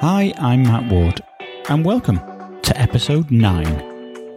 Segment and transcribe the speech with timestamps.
[0.00, 1.22] Hi, I'm Matt Ward,
[1.70, 2.18] and welcome
[2.60, 3.66] to episode 9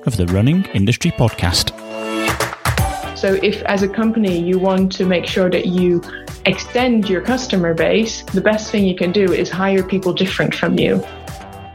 [0.06, 1.76] of the Running Industry Podcast.
[3.18, 6.02] So, if as a company you want to make sure that you
[6.46, 10.80] extend your customer base, the best thing you can do is hire people different from
[10.80, 11.06] you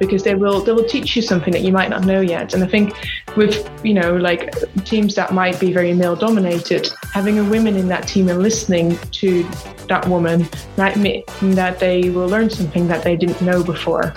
[0.00, 2.54] because they will they will teach you something that you might not know yet.
[2.54, 2.94] And I think
[3.36, 4.54] with you know like
[4.84, 8.96] teams that might be very male dominated, having a woman in that team and listening
[9.12, 9.42] to
[9.88, 14.14] that woman might mean that they will learn something that they didn't know before.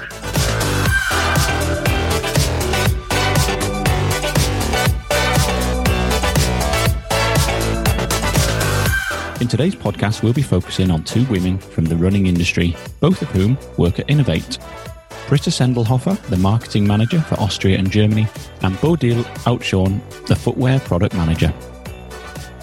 [9.40, 13.30] In today's podcast, we'll be focusing on two women from the running industry, both of
[13.30, 14.97] whom work at Inov-8.
[15.28, 18.28] Britta Sendelhofer, the marketing manager for Austria and Germany,
[18.62, 21.54] and Bodil Oudshoorn, the footwear product manager.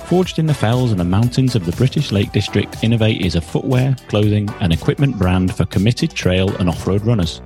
[0.07, 3.41] Forged in the fells and the mountains of the British Lake District, Inov-8 is a
[3.43, 7.43] footwear, clothing, and equipment brand for committed trail and off road runners,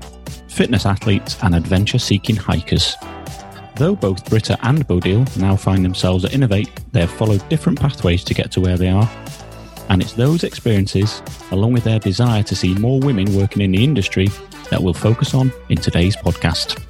[0.48, 2.94] fitness athletes, and adventure seeking hikers.
[3.74, 8.22] Though both Britta and Bodil now find themselves at Inov-8, they have followed different pathways
[8.24, 9.10] to get to where they are.
[9.88, 13.82] And it's those experiences, along with their desire to see more women working in the
[13.82, 14.28] industry,
[14.70, 16.80] that we'll focus on in today's podcast.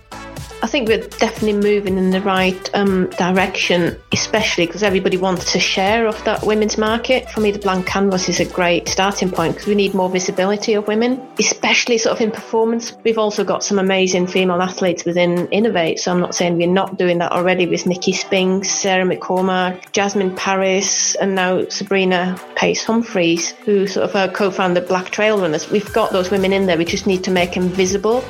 [0.61, 5.61] I think we're definitely moving in the right um, direction, especially because everybody wants to
[5.61, 7.31] share of that women's market.
[7.31, 10.75] For me, the blank canvas is a great starting point because we need more visibility
[10.75, 12.97] of women, especially sort of in performance.
[13.05, 16.99] We've also got some amazing female athletes within Inov-8, so I'm not saying we're not
[16.99, 23.51] doing that already with Nikki Spinks, Sarah McCormack, Jasmin Paris, and now Sabrina Pace Humphreys,
[23.65, 25.71] who sort of uh, co-founded Black Trail Runners.
[25.71, 26.77] We've got those women in there.
[26.77, 28.25] We just need to make them visible.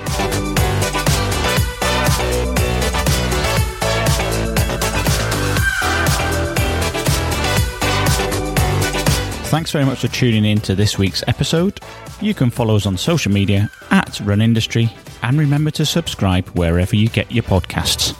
[9.48, 11.80] Thanks very much for tuning in to this week's episode.
[12.20, 14.90] You can follow us on social media at Run Industry
[15.22, 18.14] and remember to subscribe wherever you get your podcasts.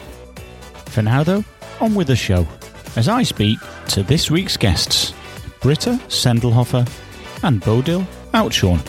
[0.89, 1.45] For now, though,
[1.83, 2.49] on with the show
[2.97, 3.59] as I speak
[3.89, 5.13] to this week's guests,
[5.61, 6.89] Britta Sendelhofer
[7.45, 8.81] and Bodil Oudshoorn.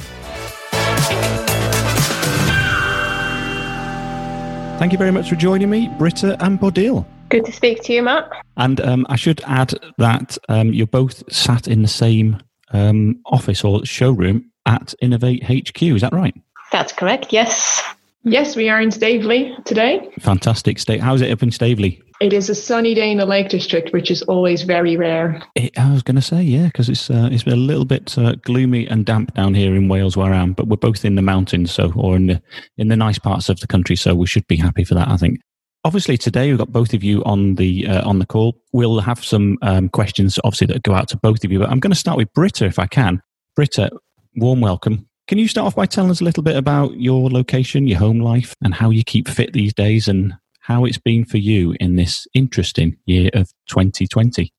[4.80, 7.06] Thank you very much for joining me, Britta and Bodil.
[7.30, 8.30] Good to speak to you, Matt.
[8.58, 12.42] And um, I should add that um, you're both sat in the same
[12.72, 15.82] um, office or showroom at Inov-8 HQ.
[15.82, 16.36] Is that right?
[16.72, 17.84] That's correct, yes.
[18.24, 20.10] Yes, we are in Staveley today.
[20.20, 21.02] Fantastic state.
[21.02, 22.02] How's it up in Staveley?
[22.20, 25.42] It is a sunny day in the Lake District, which is always very rare.
[25.56, 28.18] It, I was going to say, yeah, because it's uh, it's been a little bit
[28.18, 31.16] uh, gloomy and damp down here in Wales where I am, but we're both in
[31.16, 32.42] the mountains, so or in the
[32.78, 35.16] in the nice parts of the country, so we should be happy for that, I
[35.16, 35.40] think.
[35.86, 38.62] Obviously, today we've got both of you on the uh, on the call.
[38.74, 41.60] We'll have some um, questions, obviously, that go out to both of you.
[41.60, 43.22] But I'm going to start with Britta, if I can.
[43.56, 43.90] Britta,
[44.36, 45.08] warm welcome.
[45.28, 48.20] Can you start off by telling us a little bit about your location, your home
[48.20, 51.96] life, and how you keep fit these days, and how it's been for you in
[51.96, 54.52] this interesting year of 2020?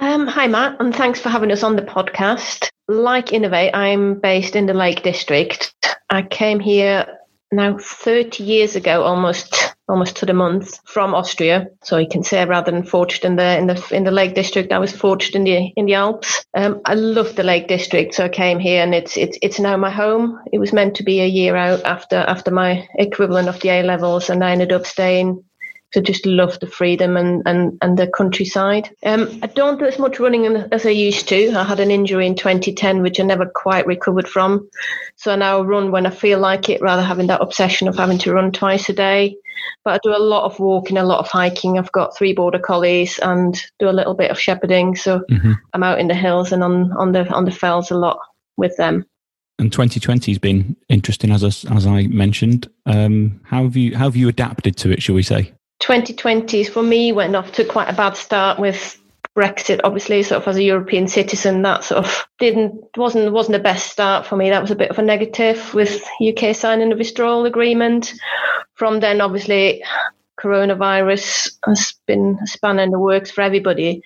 [0.00, 2.68] Um, hi, Matt, and thanks for having us on the podcast.
[2.86, 5.74] Like Inov-8, I'm based in the Lake District.
[6.10, 7.06] I came here
[7.50, 11.68] now 30 years ago, almost almost to the month from Austria.
[11.82, 14.72] So you can say rather than forged in the in the in the Lake District,
[14.72, 16.44] I was forged in the in the Alps.
[16.54, 19.76] Um, I love the Lake District, so I came here, and it's it's it's now
[19.76, 20.40] my home.
[20.52, 23.82] It was meant to be a year out after after my equivalent of the A
[23.82, 25.44] levels, and I ended up staying.
[25.92, 28.90] So just love the freedom and, and, and the countryside.
[29.04, 31.52] Um, I don't do as much running as I used to.
[31.52, 34.68] I had an injury in 2010, which I never quite recovered from.
[35.16, 38.18] So I now run when I feel like it, rather having that obsession of having
[38.18, 39.36] to run twice a day
[39.84, 41.78] but I do a lot of walking, a lot of hiking.
[41.78, 44.96] I've got three border collies and do a little bit of shepherding.
[44.96, 45.52] So mm-hmm.
[45.72, 48.18] I'm out in the hills and on, on the on the fells a lot
[48.56, 49.06] with them.
[49.58, 52.68] And 2020 has been interesting, as I, as I mentioned.
[52.84, 55.02] Um, how have you how have you adapted to it?
[55.02, 55.52] Shall we say?
[55.80, 59.00] 2020 for me went off to quite a bad start with
[59.36, 63.62] Brexit, obviously, sort of as a European citizen, that sort of didn't wasn't wasn't the
[63.62, 64.48] best start for me.
[64.48, 68.14] That was a bit of a negative with UK signing the withdrawal agreement.
[68.74, 69.84] From then, obviously,
[70.40, 74.02] coronavirus has been in the works for everybody.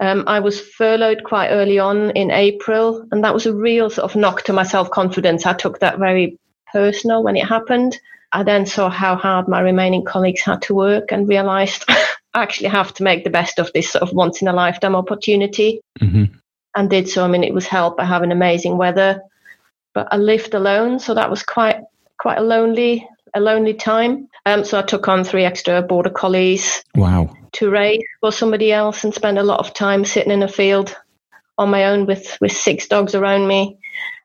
[0.00, 4.10] Um, I was furloughed quite early on in April, and that was a real sort
[4.10, 5.44] of knock to my self confidence.
[5.44, 6.38] I took that very
[6.72, 7.98] personal when it happened.
[8.32, 11.84] I then saw how hard my remaining colleagues had to work and realised.
[12.32, 14.94] I actually have to make the best of this sort of once in a lifetime
[14.94, 16.32] opportunity mm-hmm.
[16.76, 17.24] and did so.
[17.24, 19.20] I mean, it was helped by having amazing weather,
[19.94, 21.00] but I lived alone.
[21.00, 21.80] So that was quite,
[22.18, 24.28] quite a lonely, a lonely time.
[24.46, 26.84] Um, so I took on three extra border collies.
[26.94, 27.36] Wow.
[27.54, 30.96] To raise for somebody else and spend a lot of time sitting in a field
[31.58, 33.79] on my own with, with six dogs around me.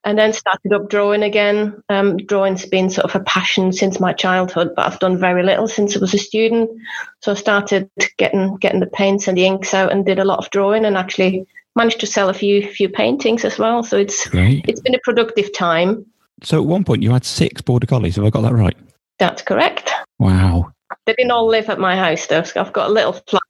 [0.05, 1.81] And then started up drawing again.
[1.89, 5.67] Um, drawing's been sort of a passion since my childhood, but I've done very little
[5.67, 6.69] since I was a student.
[7.21, 10.39] So I started getting getting the paints and the inks out and did a lot
[10.39, 13.83] of drawing and actually managed to sell a few few paintings as well.
[13.83, 14.63] So it's Great.
[14.67, 16.05] it's been a productive time.
[16.43, 18.15] So at one point you had six border collies.
[18.17, 18.77] Have I got that right?
[19.17, 19.91] That's correct.
[20.19, 20.71] Wow.
[21.07, 22.43] They didn't all live at my house though.
[22.43, 23.41] So I've got a little flat.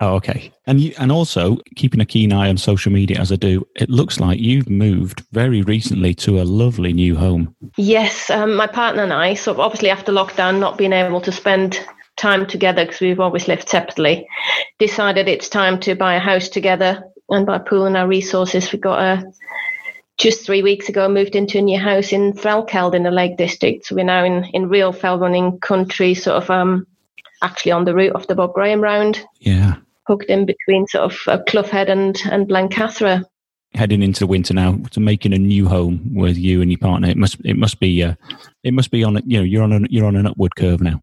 [0.00, 0.52] Oh, okay.
[0.66, 3.88] And you, and also keeping a keen eye on social media as I do, it
[3.88, 7.54] looks like you've moved very recently to a lovely new home.
[7.78, 9.34] Yes, um, my partner and I.
[9.34, 11.80] So obviously after lockdown, not being able to spend
[12.16, 14.28] time together because we've always lived separately,
[14.78, 17.02] decided it's time to buy a house together.
[17.30, 19.32] And by pooling our resources, we got a
[20.18, 23.84] just three weeks ago moved into a new house in Threlkeld in the Lake District.
[23.84, 26.86] So we're now in, in real fell running country, sort of um,
[27.42, 29.22] actually on the route of the Bob Graham round.
[29.40, 29.76] Yeah.
[30.06, 33.24] Hooked in between sort of uh, Cloughhead and, and Blencathra.
[33.74, 37.08] Heading into the winter now, to making a new home with you and your partner,
[37.08, 38.14] it must it must be uh,
[38.62, 41.00] it must be on you know you're on a, you're on an upward curve now.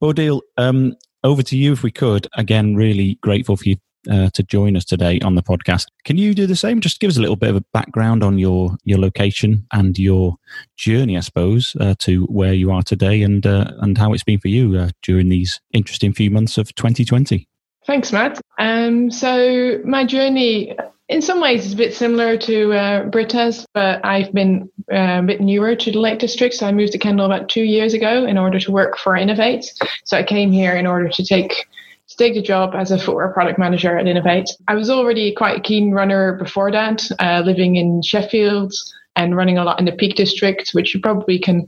[0.00, 0.94] Bodil, um,
[1.24, 2.28] over to you if we could.
[2.36, 3.76] Again, really grateful for you
[4.10, 5.86] uh, to join us today on the podcast.
[6.04, 6.80] Can you do the same?
[6.80, 10.36] Just give us a little bit of a background on your your location and your
[10.76, 14.40] journey, I suppose, uh, to where you are today, and uh, and how it's been
[14.40, 17.48] for you uh, during these interesting few months of 2020.
[17.88, 18.38] Thanks, Matt.
[18.58, 20.76] Um, so my journey,
[21.08, 25.22] in some ways, is a bit similar to uh, Britta's, but I've been uh, a
[25.22, 26.54] bit newer to the Lake District.
[26.54, 29.64] So I moved to Kendal about two years ago in order to work for Inov-8.
[30.04, 31.66] So I came here in order to take
[32.08, 34.44] to take the job as a footwear product manager at Inov-8.
[34.68, 38.74] I was already quite a keen runner before that, uh, living in Sheffield
[39.18, 41.66] and running a lot in the Peak District, which you probably can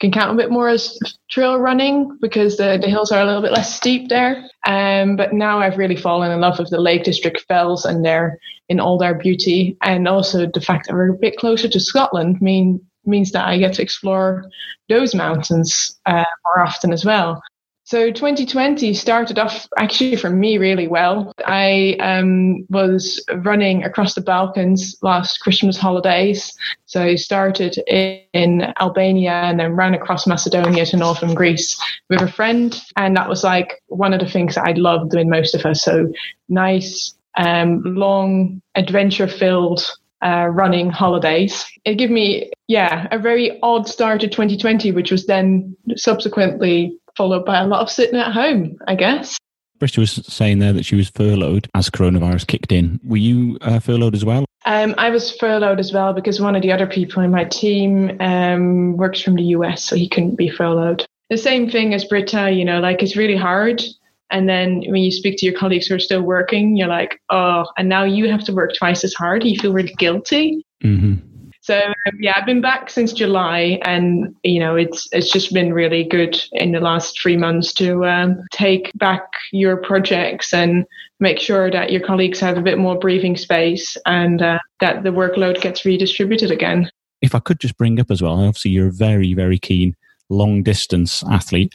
[0.00, 0.98] can count a bit more as
[1.30, 4.44] trail running because the, the hills are a little bit less steep there.
[4.66, 8.38] Um, but now I've really fallen in love with the Lake District fells and their
[8.68, 12.40] in all their beauty, and also the fact that we're a bit closer to Scotland
[12.40, 14.44] mean means that I get to explore
[14.88, 17.42] those mountains uh, more often as well.
[17.90, 21.32] So 2020 started off actually for me really well.
[21.44, 26.56] I um, was running across the Balkans last Christmas holidays.
[26.86, 31.76] So I started in Albania and then ran across Macedonia to northern Greece
[32.08, 32.80] with a friend.
[32.94, 35.82] And that was like one of the things that I loved doing most of us.
[35.82, 36.12] So
[36.48, 39.84] nice, um, long, adventure filled
[40.22, 41.66] uh, running holidays.
[41.84, 47.44] It gave me, yeah, a very odd start to 2020, which was then subsequently followed
[47.44, 49.36] by a lot of sitting at home, I guess.
[49.78, 53.00] Britta was saying there that she was furloughed as coronavirus kicked in.
[53.02, 54.44] Were you uh, furloughed as well?
[54.66, 58.20] Um, I was furloughed as well because one of the other people in my team
[58.20, 61.06] um, works from the US, so he couldn't be furloughed.
[61.30, 63.82] The same thing as Britta, you know, like it's really hard.
[64.30, 67.66] And then when you speak to your colleagues who are still working, you're like, oh,
[67.78, 69.44] and now you have to work twice as hard.
[69.44, 70.64] You feel really guilty.
[70.84, 71.29] Mm-hmm.
[71.70, 75.72] So um, yeah, I've been back since July, and you know it's it's just been
[75.72, 79.22] really good in the last three months to um, take back
[79.52, 80.84] your projects and
[81.20, 85.10] make sure that your colleagues have a bit more breathing space and uh, that the
[85.10, 86.90] workload gets redistributed again.
[87.22, 89.94] If I could just bring up as well, obviously you're a very very keen
[90.28, 91.72] long distance athlete.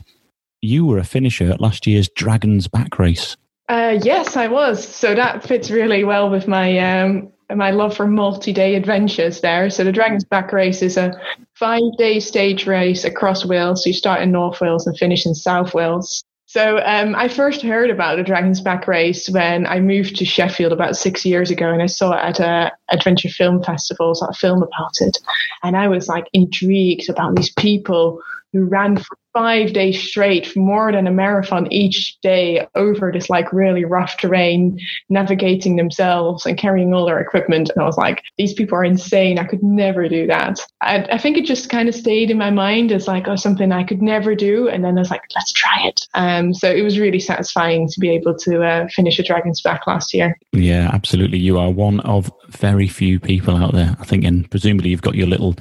[0.62, 3.38] You were a finisher at last year's Dragons back race.
[3.70, 4.86] Uh, yes, I was.
[4.86, 9.70] So that fits really well with my um, my love for multi-day adventures there.
[9.70, 11.20] So the Dragon's Back race is a
[11.54, 13.84] five-day stage race across Wales.
[13.84, 16.24] So you start in North Wales and finish in South Wales.
[16.48, 20.72] So um, I first heard about the Dragon's Back race when I moved to Sheffield
[20.72, 24.64] about six years ago, and I saw it at a adventure film festival, I film
[24.64, 25.18] about it,
[25.64, 28.22] and I was like intrigued about these people
[28.54, 33.30] who ran for five days straight, for more than a marathon each day over this
[33.30, 37.70] like really rough terrain, navigating themselves and carrying all their equipment.
[37.70, 39.38] And I was like, these people are insane.
[39.38, 40.62] I could never do that.
[40.82, 43.74] I, I think it just kind of stayed in my mind as like, oh, something
[43.74, 44.70] I could never do.
[44.70, 46.08] And then I was like, let's try it.
[46.14, 49.86] Um, so it was really satisfying to be able to uh, finish a Dragon's Back
[49.86, 50.38] last year.
[50.54, 51.40] Yeah, absolutely.
[51.40, 55.16] You are one of very few people out there, I think, and presumably you've got
[55.16, 55.56] your little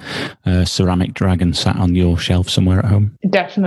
[0.46, 3.16] uh, ceramic dragon sat on your shelf somewhere at home.
[3.28, 3.63] Definitely.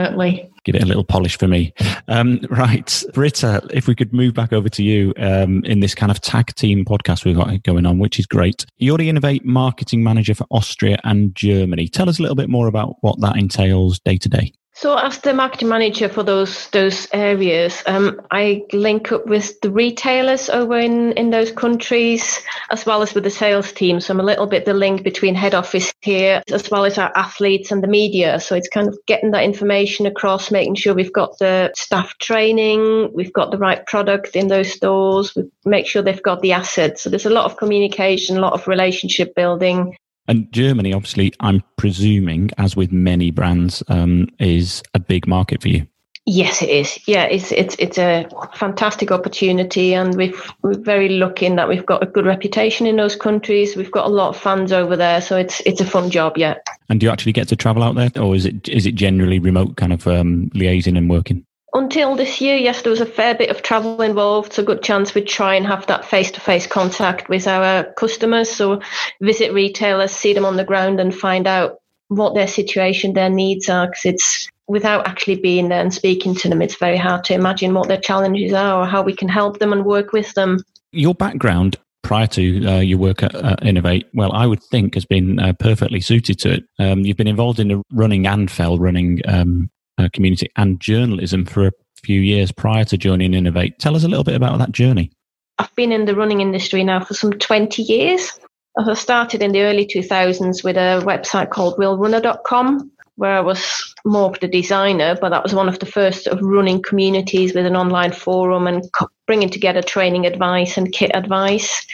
[0.63, 1.73] Give it a little polish for me.
[2.07, 6.11] Um, right, Britta, if we could move back over to you um, in this kind
[6.11, 8.65] of tag team podcast we've got going on, which is great.
[8.77, 11.87] You're the Inov-8 Marketing Manager for Austria and Germany.
[11.87, 14.53] Tell us a little bit more about what that entails day to day.
[14.79, 19.71] So, as the marketing manager for those those areas, um, I link up with the
[19.71, 23.99] retailers over in, in those countries, as well as with the sales team.
[23.99, 27.11] So, I'm a little bit the link between head office here, as well as our
[27.15, 28.39] athletes and the media.
[28.39, 33.09] So, it's kind of getting that information across, making sure we've got the staff training,
[33.15, 37.01] we've got the right product in those stores, we make sure they've got the assets.
[37.01, 41.63] So, there's a lot of communication, a lot of relationship building And Germany, obviously, I'm
[41.77, 45.87] presuming, as with many brands, um, is a big market for you.
[46.29, 46.99] Yes, it is.
[47.07, 51.85] Yeah, it's it's it's a fantastic opportunity, and we've we're very lucky in that we've
[51.85, 53.77] got a good reputation in those countries.
[53.77, 56.37] We've got a lot of fans over there, so it's it's a fun job.
[56.37, 56.55] Yeah.
[56.89, 59.39] And do you actually get to travel out there, or is it is it generally
[59.39, 61.45] remote kind of um, liaising and working?
[61.73, 64.53] Until this year, yes, there was a fair bit of travel involved.
[64.53, 68.49] So, good chance we'd try and have that face to face contact with our customers.
[68.49, 68.81] So,
[69.21, 73.69] visit retailers, see them on the ground, and find out what their situation, their needs
[73.69, 73.87] are.
[73.87, 77.73] Because it's without actually being there and speaking to them, it's very hard to imagine
[77.73, 80.59] what their challenges are or how we can help them and work with them.
[80.91, 85.03] Your background prior to uh, your work at uh, Inov-8, well, I would think has
[85.03, 86.63] been uh, perfectly suited to it.
[86.79, 91.45] Um, you've been involved in the running and fell running um, uh, community and journalism
[91.45, 93.77] for a few years prior to joining Inov-8.
[93.77, 95.11] Tell us a little bit about that journey.
[95.59, 98.39] I've been in the running industry now for some 20 years.
[98.77, 104.29] I started in the early 2000s with a website called willrunner.com where I was more
[104.29, 107.75] of the designer, but that was one of the first of running communities with an
[107.75, 108.87] online forum and
[109.25, 111.85] bringing together training advice and kit advice.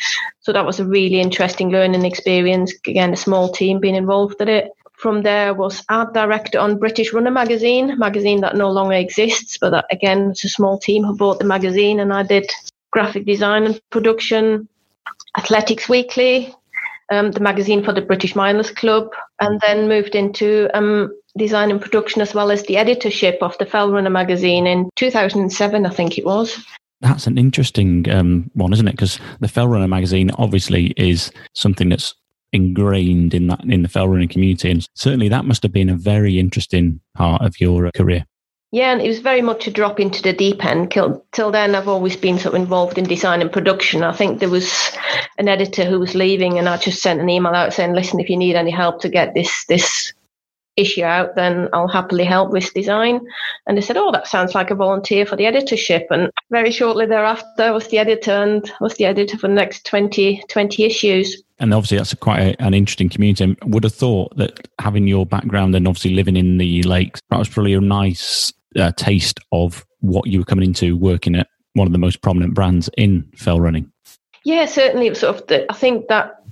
[0.41, 2.73] So that was a really interesting learning experience.
[2.85, 4.71] Again, a small team being involved in it.
[5.03, 9.71] From there was art director on British Runner magazine, magazine that no longer exists, but
[9.71, 12.49] that again was a small team who bought the magazine, and I did
[12.89, 14.65] graphic design and production,
[15.37, 16.55] Athletics Weekly,
[17.11, 19.09] um, the magazine for the British Milers Club,
[19.41, 23.65] and then moved into um, design and production as well as the editorship of the
[23.65, 26.65] Fell Runner magazine in 2007, I think it was.
[27.01, 28.91] That's an interesting um, one, isn't it?
[28.91, 32.15] Because the Fell Runner magazine obviously is something that's
[32.53, 35.95] ingrained in that in the fell running community, and certainly that must have been a
[35.95, 38.25] very interesting part of your uh, career.
[38.71, 40.91] Yeah, and it was very much a drop into the deep end.
[40.91, 44.03] Till then, I've always been sort of involved in design and production.
[44.03, 44.91] I think there was
[45.37, 48.29] an editor who was leaving, and I just sent an email out saying, "Listen, if
[48.29, 50.13] you need any help to get this this
[50.75, 53.19] issue out, then I'll happily help with design."
[53.67, 57.05] And they said, "Oh, that sounds like a volunteer for the editorship." And very shortly
[57.05, 61.43] thereafter, I was the editor and was the editor for the next 20, 20 issues.
[61.63, 63.55] And obviously, that's quite a, an interesting community.
[63.61, 67.39] I would have thought that having your background and obviously living in the lakes, that
[67.39, 71.87] was probably a nice uh, taste of what you were coming into working at one
[71.87, 73.89] of the most prominent brands in fell running.
[74.43, 75.07] Yeah, certainly.
[75.07, 76.43] It sort of the, I think that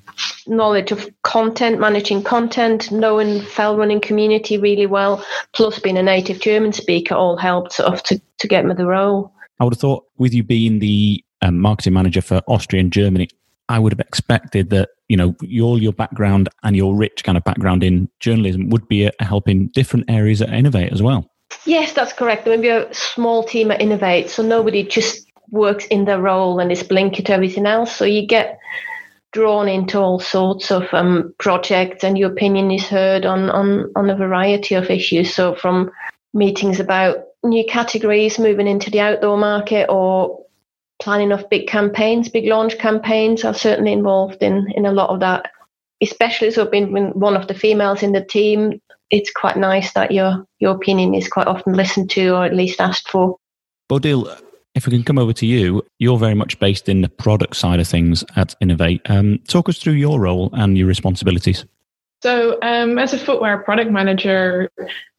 [0.47, 6.39] knowledge of content, managing content, knowing fell running community really well, plus being a native
[6.39, 9.33] German speaker, all helped sort of to, to get me the role.
[9.59, 13.27] I would have thought, with you being the um, marketing manager for Austria and Germany,
[13.71, 17.43] I would have expected that you know your your background and your rich kind of
[17.43, 21.29] background in journalism would be a help in different areas at Inov-8 as well.
[21.65, 22.47] Yes, that's correct.
[22.47, 26.83] Maybe a small team at Inov-8, so nobody just works in their role and is
[26.83, 27.95] blinkered to everything else.
[27.95, 28.57] So you get
[29.31, 34.09] drawn into all sorts of um, projects, and your opinion is heard on on on
[34.09, 35.33] a variety of issues.
[35.33, 35.91] So from
[36.33, 40.40] meetings about new categories moving into the outdoor market, or
[41.01, 43.43] planning of big campaigns, big launch campaigns.
[43.43, 45.51] I'm certainly involved in in a lot of that.
[46.01, 48.81] Especially so being one of the females in the team,
[49.11, 52.79] it's quite nice that your your opinion is quite often listened to or at least
[52.79, 53.37] asked for.
[53.89, 54.39] Bodil,
[54.73, 57.79] if we can come over to you, you're very much based in the product side
[57.79, 59.09] of things at Inov-8.
[59.09, 61.65] Um, talk us through your role and your responsibilities.
[62.21, 64.69] So, um, as a footwear product manager,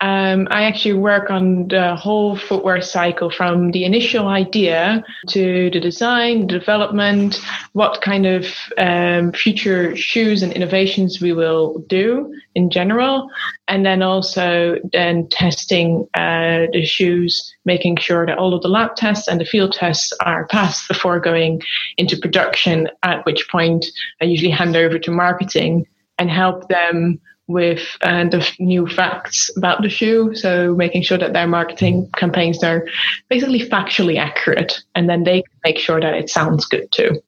[0.01, 5.81] um, I actually work on the whole footwear cycle from the initial idea to the
[5.81, 7.41] design, the development,
[7.73, 8.47] what kind of
[8.79, 13.29] um, future shoes and innovations we will do in general,
[13.67, 18.95] and then also then testing uh, the shoes, making sure that all of the lab
[18.95, 21.61] tests and the field tests are passed before going
[21.97, 22.89] into production.
[23.03, 23.87] At which point,
[24.21, 25.87] I usually hand over to marketing
[26.23, 30.35] and help them with uh, the new facts about the shoe.
[30.37, 32.87] So making sure that their marketing campaigns are
[33.29, 37.21] basically factually accurate, and then they make sure that it sounds good too.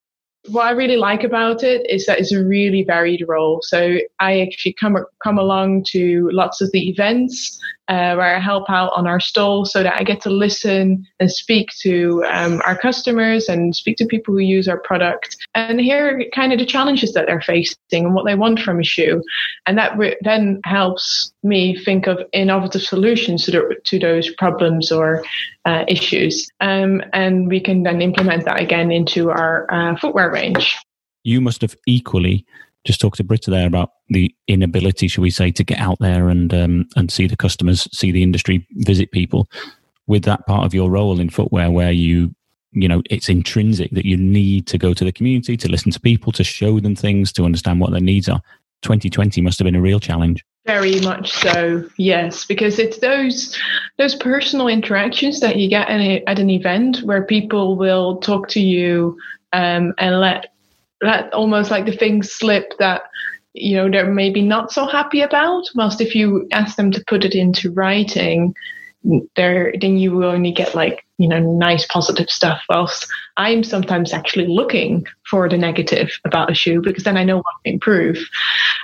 [0.49, 3.61] What I really like about it is that it's a really varied role.
[3.63, 8.71] So I actually come come along to lots of the events uh, where I help
[8.71, 12.77] out on our stall so that I get to listen and speak to um, our
[12.77, 17.13] customers and speak to people who use our product and hear kind of the challenges
[17.13, 19.23] that they're facing and what they want from a shoe.
[19.67, 24.91] And that re- then helps me think of innovative solutions to, the, to those problems
[24.91, 25.23] or
[25.67, 26.49] uh, issues.
[26.61, 30.75] Um, and we can then implement that again into our uh, footwear range.
[31.23, 32.47] You must have equally
[32.85, 36.29] just talked to Britta there about the inability, should we say, to get out there
[36.29, 39.49] and um, and see the customers, see the industry, visit people.
[40.07, 42.35] With that part of your role in footwear, where you
[42.73, 46.01] you know it's intrinsic that you need to go to the community to listen to
[46.01, 48.43] people to show them things to understand what their needs are
[48.85, 50.45] 2020 must have been a real challenge.
[50.67, 53.59] Very much so, yes, because it's those
[53.99, 58.61] those personal interactions that you get a, at an event where people will talk to
[58.61, 59.19] you
[59.53, 60.54] um, and let
[61.05, 63.03] let almost like the things slip that
[63.53, 65.65] you know they're maybe not so happy about.
[65.75, 68.55] Whilst if you ask them to put it into writing,
[69.37, 72.63] there then you will only get like you know nice positive stuff.
[72.69, 73.07] Whilst
[73.37, 77.45] i'm sometimes actually looking for the negative about a shoe because then i know what
[77.65, 78.19] to improve.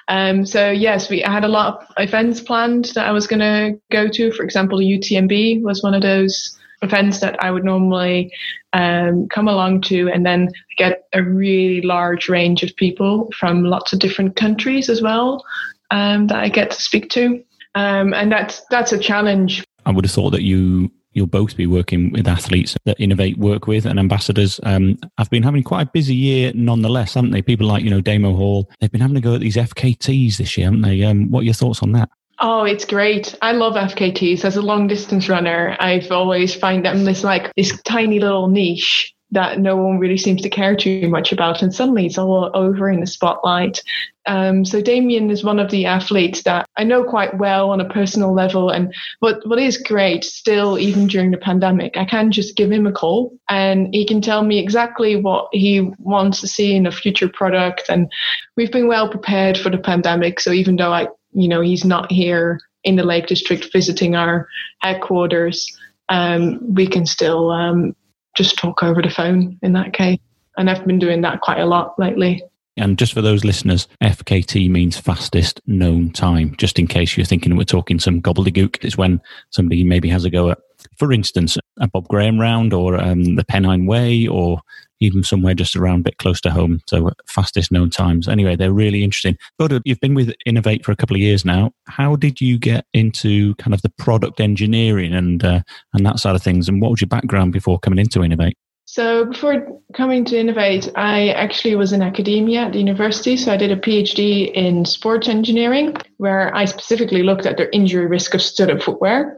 [0.09, 3.81] Um, so yes we had a lot of events planned that i was going to
[3.91, 4.33] go to.
[4.33, 8.33] For example the utmb was one of those events that i would normally
[8.73, 13.93] um, come along to and then get a really large range of people from lots
[13.93, 15.45] of different countries as well
[15.91, 17.43] um, that i get to speak to
[17.75, 21.67] um, and that's that's a challenge I would have thought that you you'll both be
[21.67, 24.61] working with athletes that Inov-8 work with and ambassadors.
[24.63, 27.43] Um, I've been having quite a busy year nonetheless, haven't they?
[27.43, 30.57] People like, you know, Damo Hall, they've been having to go at these FKTs this
[30.57, 31.03] year, haven't they?
[31.03, 32.09] Um, what are your thoughts on that?
[32.43, 33.37] Oh, it's great.
[33.43, 34.47] I love FKTs.
[34.47, 39.15] As a long distance runner, I've always find them this like this tiny little niche
[39.33, 41.63] that no one really seems to care too much about.
[41.63, 43.81] And suddenly it's all over in the spotlight.
[44.27, 47.89] Um, so Damian is one of the athletes that I know quite well on a
[47.89, 48.71] personal level.
[48.71, 52.87] And what, what is great still, even during the pandemic, I can just give him
[52.87, 56.93] a call and he can tell me exactly what he wants to see in a
[56.93, 57.85] future product.
[57.89, 58.11] And
[58.57, 60.41] we've been well prepared for the pandemic.
[60.41, 64.49] So even though I, you know, he's not here in the Lake District visiting our
[64.81, 65.77] headquarters,
[66.09, 67.95] um, we can still um,
[68.37, 70.19] just talk over the phone in that case.
[70.57, 72.43] And I've been doing that quite a lot lately.
[72.77, 76.55] And just for those listeners, FKT means fastest known time.
[76.57, 79.21] Just in case you're thinking we're talking some gobbledygook, it's when
[79.51, 80.59] somebody maybe has a go at,
[80.97, 84.61] for instance, a Bob Graham round or um, the Pennine Way or
[85.01, 86.81] even somewhere just around a bit close to home.
[86.87, 88.29] So fastest known times.
[88.29, 89.37] Anyway, they're really interesting.
[89.59, 91.73] But you've been with Inov-8 for a couple of years now.
[91.87, 95.63] How did you get into kind of the product engineering and uh,
[95.95, 96.69] and that side of things?
[96.69, 98.53] And what was your background before coming into Inov-8?
[98.93, 103.37] So before coming to Inov-8, I actually was in academia at the university.
[103.37, 108.07] So I did a PhD in sports engineering, where I specifically looked at the injury
[108.07, 109.37] risk of studded footwear,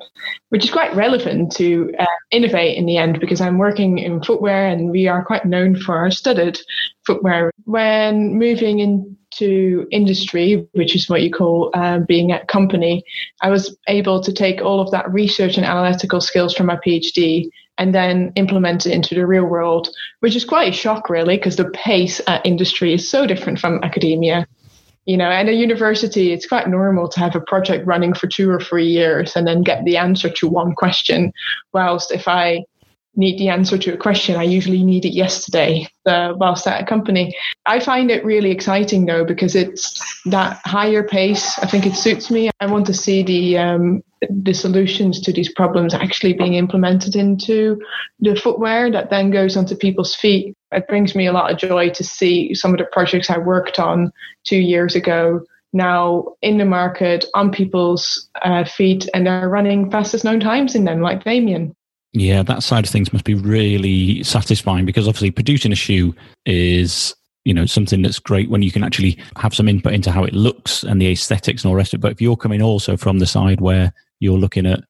[0.49, 4.69] which is quite relevant to uh, Inov-8 in the end because I'm working in footwear
[4.69, 6.59] and we are quite known for our studded
[7.05, 7.51] footwear.
[7.65, 13.05] When moving into industry, which is what you call uh, being at company,
[13.43, 17.51] I was able to take all of that research and analytical skills from my PhD
[17.79, 19.89] and then implement it into the real world,
[20.21, 23.83] which is quite a shock, really, because the pace at industry is so different from
[23.83, 24.47] academia.
[25.05, 28.49] You know, at a university, it's quite normal to have a project running for two
[28.49, 31.33] or three years and then get the answer to one question.
[31.73, 32.65] Whilst if I
[33.15, 36.87] need the answer to a question, I usually need it yesterday uh, whilst at a
[36.87, 37.37] company.
[37.67, 41.59] I find it really exciting though because it's that higher pace.
[41.59, 42.51] I think it suits me.
[42.61, 47.81] I want to see the um, the solutions to these problems actually being implemented into
[48.21, 50.57] the footwear that then goes onto people's feet.
[50.71, 53.79] It brings me a lot of joy to see some of the projects I worked
[53.79, 54.13] on
[54.45, 60.25] two years ago now in the market on people's uh, feet and they're running fastest
[60.25, 61.75] known times in them, like Damian.
[62.13, 67.15] Yeah, that side of things must be really satisfying because obviously producing a shoe is
[67.45, 70.35] you know something that's great when you can actually have some input into how it
[70.35, 72.03] looks and the aesthetics and all the rest of it.
[72.03, 74.81] But if you're coming also from the side where you're looking at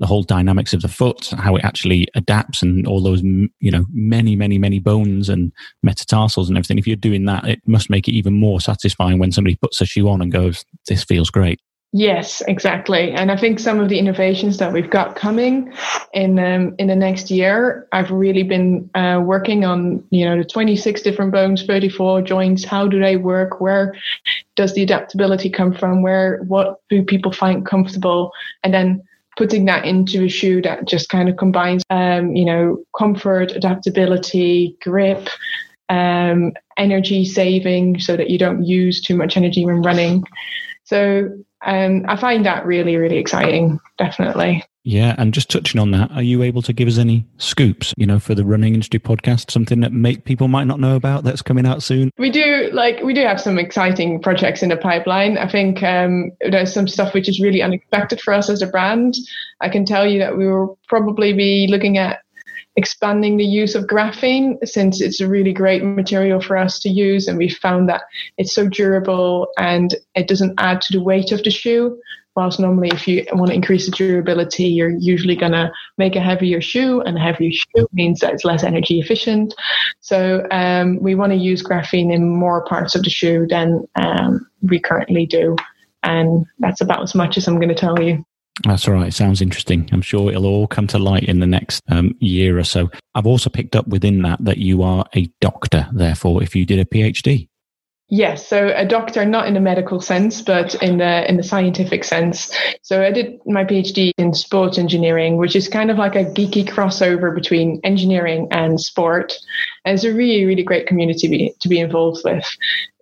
[0.00, 3.86] the whole dynamics of the foot, how it actually adapts, and all those you know
[3.92, 5.52] many many many bones and
[5.84, 6.78] metatarsals and everything.
[6.78, 9.86] If you're doing that, it must make it even more satisfying when somebody puts a
[9.86, 11.60] shoe on and goes, "This feels great."
[11.96, 13.12] Yes, exactly.
[13.12, 15.72] And I think some of the innovations that we've got coming
[16.12, 20.02] in um, in the next year, I've really been uh, working on.
[20.10, 22.64] You know, the 26 different bones, 34 joints.
[22.64, 23.60] How do they work?
[23.60, 23.94] Where
[24.56, 26.02] does the adaptability come from?
[26.02, 28.32] Where what do people find comfortable?
[28.64, 29.00] And then
[29.36, 34.76] putting that into a shoe that just kind of combines, um, you know, comfort, adaptability,
[34.82, 35.28] grip,
[35.90, 40.24] um, energy saving, so that you don't use too much energy when running.
[40.84, 41.28] So
[41.64, 44.64] um, I find that really, really exciting, definitely.
[44.86, 48.06] Yeah, and just touching on that, are you able to give us any scoops, you
[48.06, 51.40] know, for the running industry podcast, something that make people might not know about that's
[51.40, 52.10] coming out soon?
[52.18, 55.38] We do like we do have some exciting projects in the pipeline.
[55.38, 59.14] I think um, there's some stuff which is really unexpected for us as a brand.
[59.62, 62.20] I can tell you that we will probably be looking at
[62.76, 67.28] expanding the use of graphene since it's a really great material for us to use
[67.28, 68.02] and we found that
[68.36, 71.96] it's so durable and it doesn't add to the weight of the shoe
[72.36, 76.20] whilst normally if you want to increase the durability, you're usually going to make a
[76.20, 79.54] heavier shoe, and a heavier shoe means that it's less energy efficient.
[80.00, 84.48] So um, we want to use graphene in more parts of the shoe than um,
[84.62, 85.56] we currently do.
[86.02, 88.24] And that's about as much as I'm going to tell you.
[88.62, 89.12] That's all right.
[89.12, 89.88] Sounds interesting.
[89.92, 92.88] I'm sure it'll all come to light in the next um, year or so.
[93.14, 96.78] I've also picked up within that that you are a doctor, therefore, if you did
[96.78, 97.48] a PhD.
[98.08, 102.04] Yes, so a doctor, not in a medical sense, but in the in the scientific
[102.04, 102.54] sense.
[102.82, 106.64] So I did my PhD in sports engineering, which is kind of like a geeky
[106.68, 109.32] crossover between engineering and sport.
[109.84, 112.44] And it's a really, really great community be, to be involved with.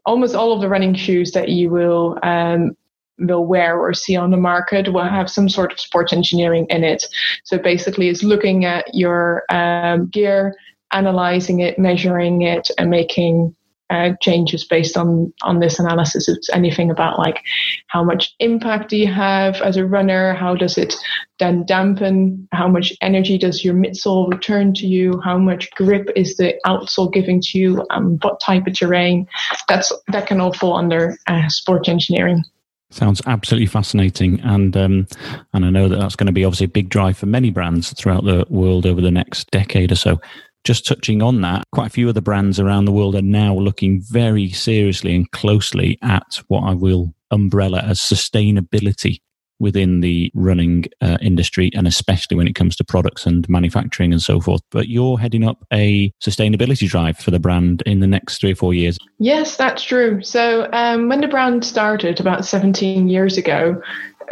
[0.07, 2.77] Almost all of the running shoes that you will um,
[3.19, 6.85] will wear or see on the market will have some sort of sports engineering in
[6.85, 7.05] it.
[7.45, 10.55] So basically, it's looking at your um, gear,
[10.93, 13.55] analyzing it, measuring it, and making
[13.93, 16.27] uh, changes based on on this analysis.
[16.27, 17.43] It's anything about like
[17.89, 20.33] how much impact do you have as a runner?
[20.33, 20.95] How does it
[21.39, 22.49] then dampen?
[22.53, 25.21] How much energy does your midsole return to you?
[25.23, 27.87] How much grip is the outsole giving to you?
[27.91, 29.29] Um, what type of terrain?
[29.69, 31.49] That's that can all fall under uh,
[31.87, 32.45] engineering.
[32.93, 35.07] Sounds absolutely fascinating, and um,
[35.55, 37.91] and I know that that's going to be obviously a big drive for many brands
[37.95, 40.21] throughout the world over the next decade or so.
[40.65, 43.55] Just touching on that, quite a few of the brands around the world are now
[43.55, 49.21] looking very seriously and closely at what I will umbrella as sustainability
[49.63, 54.21] within the running uh, industry and especially when it comes to products and manufacturing and
[54.21, 54.61] so forth.
[54.71, 58.57] But you're heading up a sustainability drive for the brand in the next three or
[58.57, 58.99] four years.
[59.19, 60.21] Yes, that's true.
[60.23, 63.81] So um, when the brand started about 17 years ago,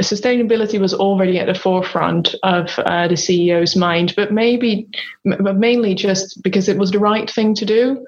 [0.00, 4.88] sustainability was already at the forefront of uh, the CEO's mind, but maybe,
[5.24, 8.04] but mainly just because it was the right thing to do.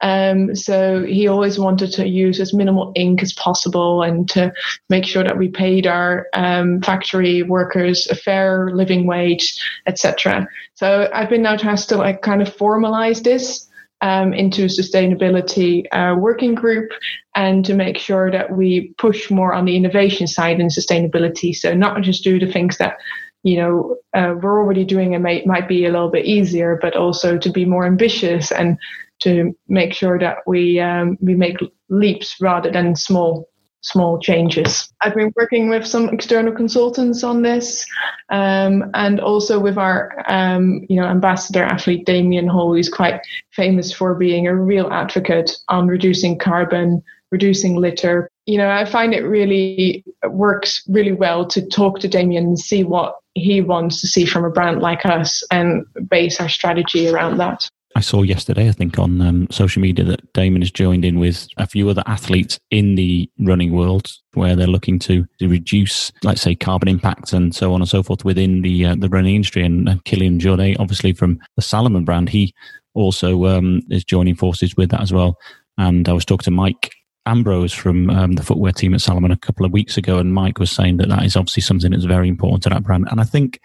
[0.00, 4.52] Um, so he always wanted to use as minimal ink as possible and to
[4.88, 10.46] make sure that we paid our um, factory workers a fair living wage, etc.
[10.74, 13.68] So I've been now tasked to like kind of formalize this
[14.00, 16.90] um, into a sustainability uh, working group
[17.34, 21.54] and to make sure that we push more on the innovation side in sustainability.
[21.54, 22.98] So not just do the things that
[23.42, 26.96] you know uh, we're already doing and may, might be a little bit easier, but
[26.96, 28.78] also to be more ambitious and
[29.20, 33.48] to make sure that we um, we make leaps rather than small
[33.80, 34.92] small changes.
[35.02, 37.86] I've been working with some external consultants on this,
[38.30, 43.20] um, and also with our um, you know ambassador athlete Damian Hall, who's quite
[43.52, 48.30] famous for being a real advocate on reducing carbon, reducing litter.
[48.46, 52.82] You know, I find it really works really well to talk to Damian and see
[52.84, 57.38] what he wants to see from a brand like us and base our strategy around
[57.38, 57.68] that.
[57.96, 61.48] I saw yesterday, I think, on um, social media that Damian has joined in with
[61.56, 66.42] a few other athletes in the running world where they're looking to, to reduce, let's
[66.42, 69.64] say, carbon impact and so on and so forth within the uh, the running industry.
[69.64, 72.54] And uh, Kilian Jornet, obviously from the Salomon brand, he
[72.94, 75.38] also um, is joining forces with that as well.
[75.78, 76.92] And I was talking to Mike
[77.26, 80.58] Ambrose from um, the footwear team at Salomon a couple of weeks ago, and Mike
[80.58, 83.08] was saying that that is obviously something that's very important to that brand.
[83.10, 83.60] And I think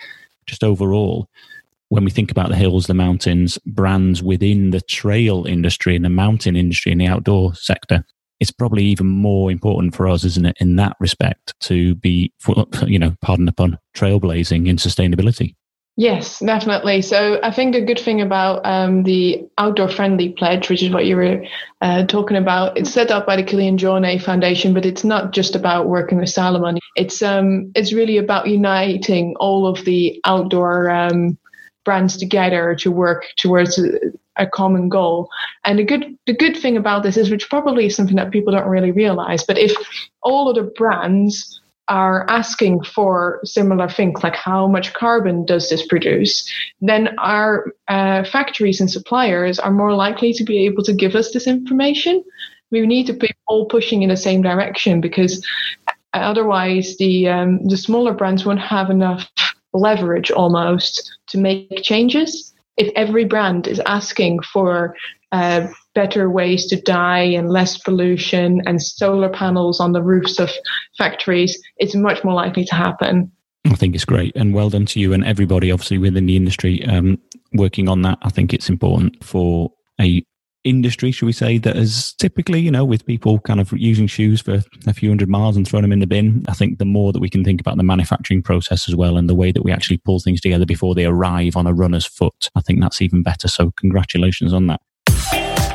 [0.46, 1.30] just overall,
[1.94, 6.10] when we think about the hills, the mountains, brands within the trail industry and the
[6.10, 8.04] mountain industry and the outdoor sector,
[8.40, 12.34] it's probably even more important for us, isn't it, in that respect, to be,
[12.88, 15.54] you know, pardon the pun, trailblazing in sustainability.
[15.96, 17.04] Yes, definitely.
[17.04, 21.06] So I think a good thing about um, the outdoor friendly pledge, which is what
[21.06, 21.46] you were
[21.82, 25.54] uh, talking about, it's set up by the Kilian Jornet Foundation, but it's not just
[25.54, 26.80] about working with Salomon.
[26.96, 31.38] It's um, it's really about uniting all of the outdoor um,
[31.84, 34.00] brands together to work towards a,
[34.38, 35.30] a, common goal.
[35.66, 38.54] And the good the good thing about this is, which probably is something that people
[38.54, 39.74] don't really realize, but if
[40.22, 45.86] all of the brands are asking for similar things like how much carbon does this
[45.86, 46.50] produce,
[46.82, 51.32] then our uh, factories and suppliers are more likely to be able to give us
[51.34, 52.24] this information.
[52.72, 55.46] We need to be all pushing in the same direction because
[56.14, 59.30] otherwise the um, the smaller brands won't have enough
[59.74, 62.54] leverage almost to make changes.
[62.78, 64.96] If every brand is asking for
[65.32, 70.52] uh, better ways to dye and less pollution and solar panels on the roofs of
[70.98, 73.32] factories, it's much more likely to happen.
[73.66, 76.86] I think it's great and well done to you and everybody, obviously, within the industry
[76.86, 77.18] um,
[77.54, 78.18] working on that.
[78.22, 80.24] I think it's important for a
[80.64, 84.42] industry, should we say, that is typically, you know, with people kind of using shoes
[84.42, 86.44] for a few hundred miles and throwing them in the bin.
[86.48, 89.30] I think the more that we can think about the manufacturing process as well and
[89.30, 92.50] the way that we actually pull things together before they arrive on a runner's foot,
[92.56, 93.48] I think that's even better.
[93.48, 94.82] So, congratulations on that.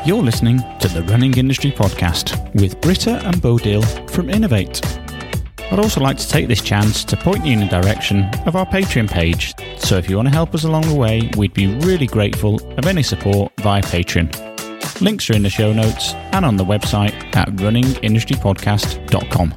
[0.05, 5.07] You're listening to the Running Industry Podcast with Britta and Bodil from Inov-8.
[5.71, 8.65] I'd also like to take this chance to point you in the direction of our
[8.65, 9.53] Patreon page.
[9.77, 12.87] So if you want to help us along the way, we'd be really grateful of
[12.87, 14.48] any support via Patreon.
[15.01, 19.53] Links are in the show notes and on the website at runningindustrypodcast.com.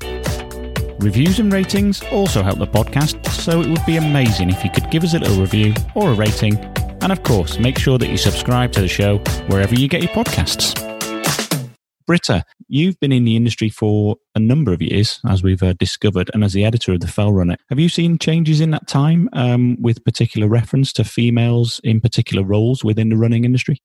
[0.98, 4.88] Reviews and ratings also help the podcast, so it would be amazing if you could
[4.90, 6.56] give us a little review or a rating.
[7.02, 9.18] And of course, make sure that you subscribe to the show
[9.48, 10.78] wherever you get your podcasts.
[12.06, 16.30] Britta, you've been in the industry for a number of years, as we've uh, discovered,
[16.34, 17.56] and as the editor of the Fell Runner.
[17.68, 22.44] Have you seen changes in that time um, with particular reference to females in particular
[22.44, 23.80] roles within the running industry?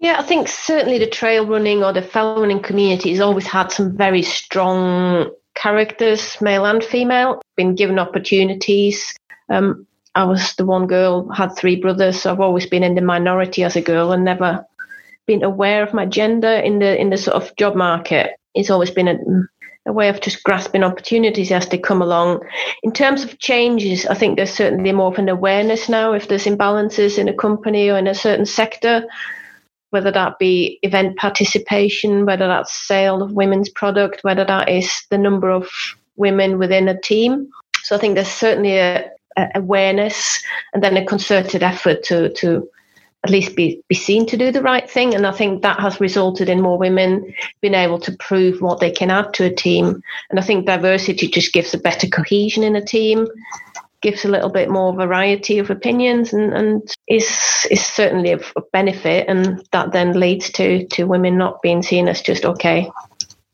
[0.00, 3.72] Yeah, I think certainly the trail running or the fell running community has always had
[3.72, 9.16] some very strong characters, male and female, been given opportunities.
[9.48, 13.00] Um, I was the one girl, had three brothers, so I've always been in the
[13.00, 14.64] minority as a girl and never
[15.26, 18.30] been aware of my gender in the in the sort of job market.
[18.54, 19.16] It's always been a,
[19.86, 22.40] a way of just grasping opportunities as they come along.
[22.84, 26.46] In terms of changes, I think there's certainly more of an awareness now if there's
[26.46, 29.04] imbalances in a company or in a certain sector
[29.90, 35.18] whether that be event participation, whether that's sale of women's product, whether that is the
[35.18, 35.68] number of
[36.16, 37.48] women within a team.
[37.84, 40.42] So I think there's certainly a, a awareness
[40.74, 42.68] and then a concerted effort to to
[43.24, 45.12] at least be, be seen to do the right thing.
[45.12, 48.92] And I think that has resulted in more women being able to prove what they
[48.92, 50.02] can add to a team.
[50.30, 53.26] And I think diversity just gives a better cohesion in a team
[54.00, 57.26] gives a little bit more variety of opinions and, and is
[57.70, 62.22] is certainly of, benefit and that then leads to to women not being seen as
[62.22, 62.90] just okay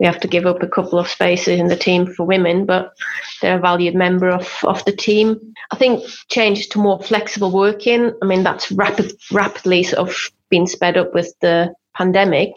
[0.01, 2.93] we have to give up a couple of spaces in the team for women but
[3.41, 5.55] they're a valued member of, of the team.
[5.71, 10.17] I think changes to more flexible working i mean that's rapid rapidly sort of
[10.51, 12.57] been sped up with the pandemic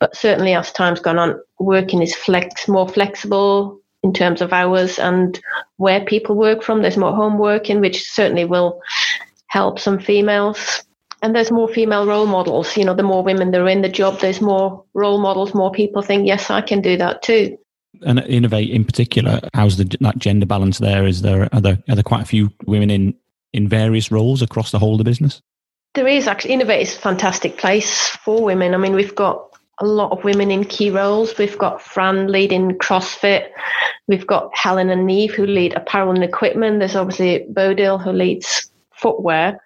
[0.00, 4.98] but certainly as time's gone on working is flex more flexible in terms of hours
[4.98, 5.40] and
[5.76, 6.82] where people work from.
[6.82, 8.80] There's more home working, which certainly will
[9.48, 10.82] help some females.
[11.22, 12.76] And there's more female role models.
[12.76, 15.54] You know, the more women that are in the job, there's more role models.
[15.54, 17.56] More people think, yes, I can do that too.
[18.00, 21.06] And Inov-8 in particular, how's the that gender balance there?
[21.06, 23.14] Is there are there are there quite a few women in
[23.52, 25.42] in various roles across the whole of the business?
[25.94, 28.74] There is actually Inov-8 is a fantastic place for women.
[28.74, 29.51] I mean, we've got
[29.82, 31.36] a lot of women in key roles.
[31.36, 33.48] We've got Fran leading CrossFit.
[34.06, 36.78] We've got Helen and Neve who lead apparel and equipment.
[36.78, 39.60] There's obviously Bodil who leads footwear.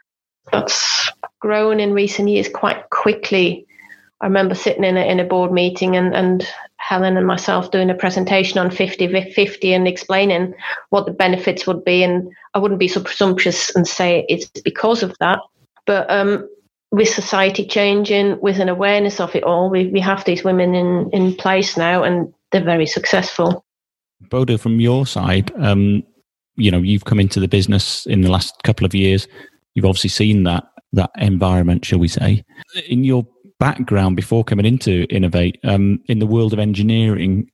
[0.53, 3.67] That's grown in recent years quite quickly.
[4.23, 6.49] I remember sitting in a, in a board meeting and, and
[6.79, 10.55] Helen and myself doing a presentation on 50 50 and explaining
[10.89, 12.03] what the benefits would be.
[12.03, 15.41] And I wouldn't be so presumptuous and say it's because of that.
[15.85, 16.49] But um,
[16.91, 21.11] with society changing, with an awareness of it all, we, we have these women in,
[21.13, 23.65] in place now and they're very successful.
[24.29, 26.03] Bodil, from your side, um,
[26.57, 29.29] you know, you've come into the business in the last couple of years.
[29.75, 32.43] You've obviously seen that that environment, shall we say.
[32.89, 33.27] In your
[33.59, 37.51] background before coming into Inov-8, um, in the world of engineering,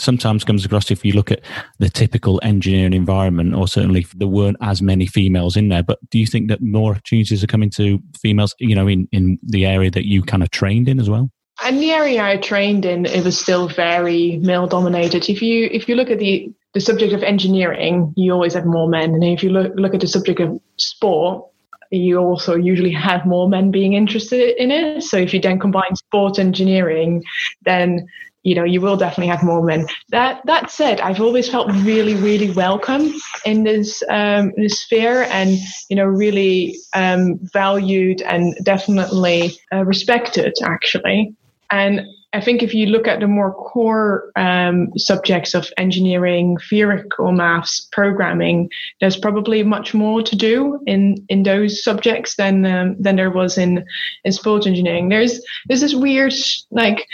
[0.00, 1.40] sometimes comes across if you look at
[1.78, 5.82] the typical engineering environment, or certainly there weren't as many females in there.
[5.82, 9.38] But do you think that more opportunities are coming to females, you know, in, in
[9.42, 11.30] the area that you kind of trained in as well?
[11.66, 15.28] In the area I trained in, it was still very male dominated.
[15.28, 18.88] If you if you look at the the subject of engineering, you always have more
[18.88, 21.44] men, and if you look look at the subject of sport,
[21.90, 25.02] you also usually have more men being interested in it.
[25.02, 27.24] So if you then combine sport engineering,
[27.64, 28.06] then
[28.42, 32.14] you know you will definitely have more men that that said i've always felt really
[32.14, 33.12] really welcome
[33.44, 40.54] in this um this sphere and you know really um valued and definitely uh, respected
[40.64, 41.34] actually
[41.70, 47.32] and I think if you look at the more core um, subjects of engineering, theoretical
[47.32, 53.16] maths, programming, there's probably much more to do in, in those subjects than um, than
[53.16, 53.84] there was in
[54.24, 55.08] in sports engineering.
[55.08, 56.32] There's there's this weird
[56.70, 57.04] like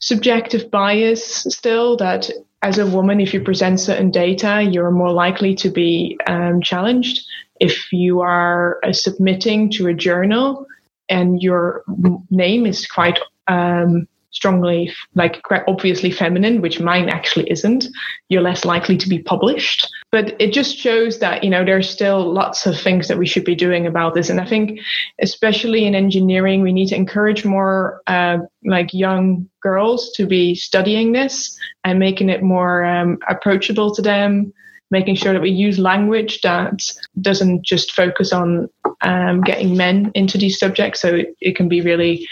[0.00, 2.30] subjective bias still that
[2.62, 7.26] as a woman, if you present certain data, you're more likely to be um, challenged.
[7.58, 10.66] If you are uh, submitting to a journal
[11.08, 11.84] and your
[12.30, 17.86] name is quite um, strongly, like obviously feminine, which mine actually isn't,
[18.28, 19.88] you're less likely to be published.
[20.12, 23.44] But it just shows that, you know, there's still lots of things that we should
[23.44, 24.28] be doing about this.
[24.28, 24.80] And I think,
[25.20, 31.12] especially in engineering, we need to encourage more uh, like young girls to be studying
[31.12, 34.52] this and making it more um, approachable to them
[34.90, 36.80] making sure that we use language that
[37.20, 38.68] doesn't just focus on
[39.02, 41.00] um, getting men into these subjects.
[41.00, 42.26] So it, it can be really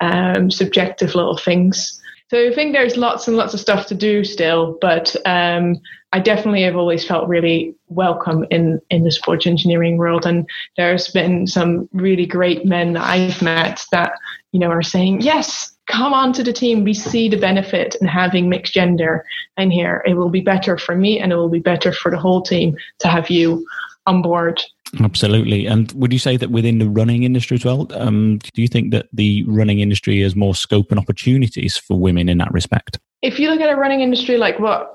[0.00, 2.00] um, subjective little things.
[2.30, 5.80] So I think there's lots and lots of stuff to do still, but um,
[6.12, 11.08] I definitely have always felt really welcome in in the sports engineering world, and there's
[11.08, 14.12] been some really great men that I've met that
[14.52, 15.72] you know are saying yes.
[15.86, 16.82] Come on to the team.
[16.82, 19.22] We see the benefit in having mixed gender
[19.58, 20.02] in here.
[20.06, 22.74] It will be better for me and it will be better for the whole team
[23.00, 23.66] to have you
[24.06, 24.62] on board.
[25.00, 25.66] Absolutely.
[25.66, 28.92] And would you say that within the running industry as well, um, do you think
[28.92, 32.98] that the running industry has more scope and opportunities for women in that respect?
[33.22, 34.90] If you look at a running industry like what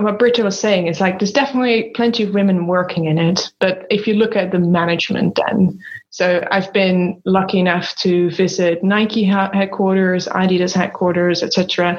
[0.00, 3.50] what Britta was saying, it's like there's definitely plenty of women working in it.
[3.58, 5.78] But if you look at the management, then
[6.10, 11.98] so I've been lucky enough to visit Nike headquarters, Adidas headquarters, etc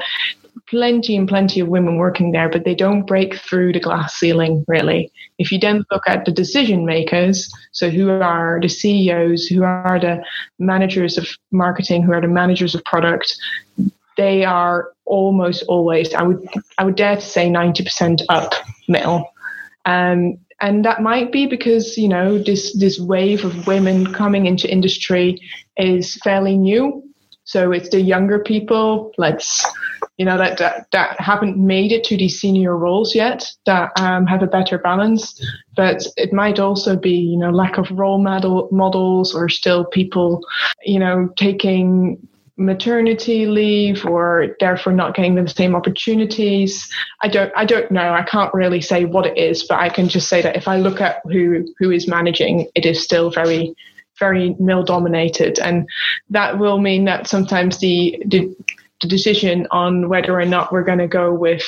[0.68, 4.64] plenty and plenty of women working there, but they don't break through the glass ceiling
[4.68, 5.12] really.
[5.38, 9.98] If you then look at the decision makers, so who are the CEOs, who are
[10.00, 10.22] the
[10.58, 13.36] managers of marketing, who are the managers of product,
[14.16, 16.46] they are almost always, I would,
[16.78, 18.52] I would dare to say 90% up
[18.88, 19.30] male.
[19.86, 24.70] Um, and that might be because you know this this wave of women coming into
[24.70, 25.40] industry
[25.78, 27.02] is fairly new
[27.50, 29.66] so it's the younger people, let's,
[30.18, 34.24] you know, that, that, that haven't made it to these senior roles yet that um,
[34.28, 35.44] have a better balance.
[35.74, 40.46] But it might also be, you know, lack of role model models or still people,
[40.84, 42.24] you know, taking
[42.56, 46.88] maternity leave or therefore not getting the same opportunities.
[47.22, 48.12] I don't I don't know.
[48.12, 50.76] I can't really say what it is, but I can just say that if I
[50.76, 53.74] look at who who is managing, it is still very
[54.20, 55.88] very male dominated, and
[56.28, 58.54] that will mean that sometimes the, the,
[59.00, 61.64] the decision on whether or not we're going to go with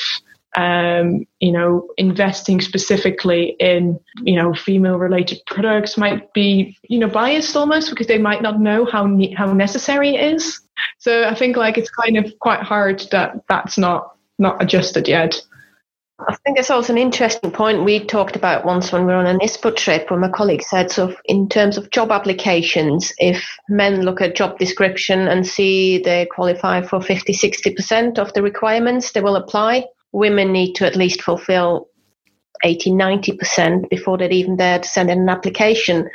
[0.55, 7.07] um, you know, investing specifically in, you know, female related products might be, you know,
[7.07, 10.61] biased almost because they might not know how ne- how necessary it is.
[10.99, 15.41] So I think like it's kind of quite hard that that's not not adjusted yet.
[16.19, 19.25] I think it's also an interesting point we talked about once when we were on
[19.25, 24.03] an ISPO trip where my colleague said, so in terms of job applications, if men
[24.03, 29.21] look at job description and see they qualify for 50, 60% of the requirements, they
[29.21, 29.85] will apply.
[30.11, 31.87] Women need to at least fulfill
[32.63, 36.09] 80, 90% before they'd even dare to send in an application.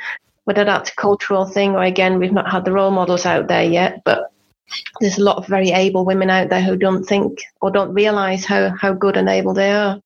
[0.44, 3.64] Whether that's a cultural thing or again, we've not had the role models out there
[3.64, 4.30] yet, but
[5.00, 8.44] there's a lot of very able women out there who don't think or don't realize
[8.44, 10.00] how, how good and able they are.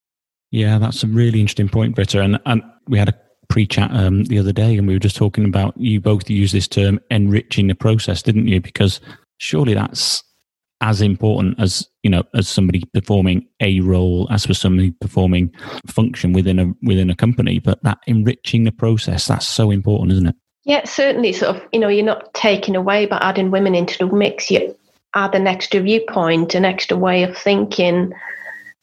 [0.51, 2.21] Yeah, that's a really interesting point, Britta.
[2.21, 5.17] And, and we had a pre chat um, the other day and we were just
[5.17, 8.61] talking about you both use this term enriching the process, didn't you?
[8.61, 9.01] Because
[9.39, 10.23] surely that's
[10.83, 15.51] as important as you know as somebody performing a role as for somebody performing
[15.89, 20.11] a function within a within a company but that enriching the process that's so important
[20.11, 21.33] isn't it yeah, certainly.
[21.33, 24.51] Sort of, you know, you're not taking away by adding women into the mix.
[24.51, 24.77] You
[25.15, 28.13] add an extra viewpoint, an extra way of thinking.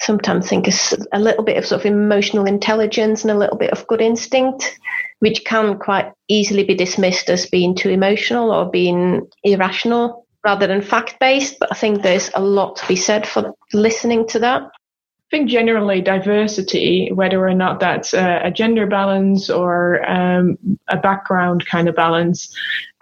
[0.02, 0.68] Sometimes think
[1.12, 4.78] a little bit of sort of emotional intelligence and a little bit of good instinct,
[5.20, 10.82] which can quite easily be dismissed as being too emotional or being irrational rather than
[10.82, 11.58] fact based.
[11.60, 14.64] But I think there's a lot to be said for listening to that.
[15.32, 20.98] I think generally diversity, whether or not that's a, a gender balance or um, a
[20.98, 22.52] background kind of balance,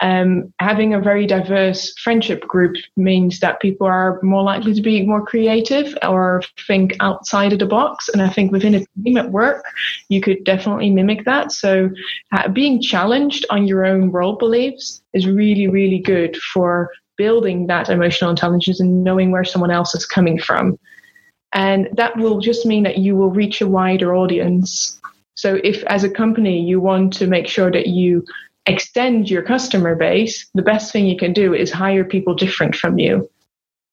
[0.01, 5.05] um, having a very diverse friendship group means that people are more likely to be
[5.05, 8.09] more creative or think outside of the box.
[8.09, 9.63] And I think within a team at work,
[10.09, 11.53] you could definitely mimic that.
[11.53, 11.89] So
[12.33, 17.87] uh, being challenged on your own role beliefs is really, really good for building that
[17.87, 20.77] emotional intelligence and knowing where someone else is coming from.
[21.53, 24.99] And that will just mean that you will reach a wider audience.
[25.35, 28.25] So, if as a company you want to make sure that you
[28.65, 32.99] extend your customer base, the best thing you can do is hire people different from
[32.99, 33.29] you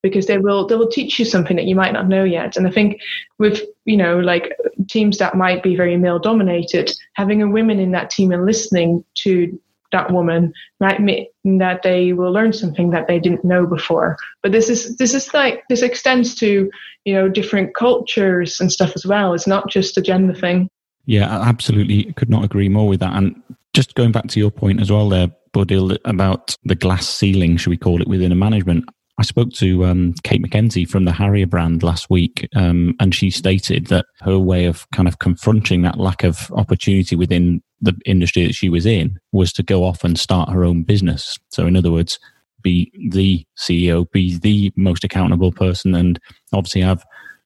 [0.02, 2.56] because they will they will teach you something that you might not know yet.
[2.56, 3.00] And I think
[3.38, 4.52] with you know like
[4.88, 9.04] teams that might be very male dominated, having a women in that team and listening
[9.22, 9.58] to
[9.94, 11.28] that woman might mean
[11.58, 14.16] that they will learn something that they didn't know before.
[14.42, 16.70] But this is this is like this extends to
[17.04, 19.32] you know different cultures and stuff as well.
[19.32, 20.68] It's not just a gender thing.
[21.06, 22.12] Yeah, absolutely.
[22.14, 23.14] Could not agree more with that.
[23.14, 23.40] And
[23.72, 27.70] just going back to your point as well, there, Bodil, about the glass ceiling, should
[27.70, 28.86] we call it, within a management.
[29.18, 33.30] I spoke to um, Kate McKenzie from the Harrier brand last week, um, and she
[33.30, 38.46] stated that her way of kind of confronting that lack of opportunity within the industry
[38.46, 41.38] that she was in was to go off and start her own business.
[41.50, 42.18] So, in other words,
[42.62, 46.18] be the CEO, be the most accountable person, and
[46.52, 47.04] obviously have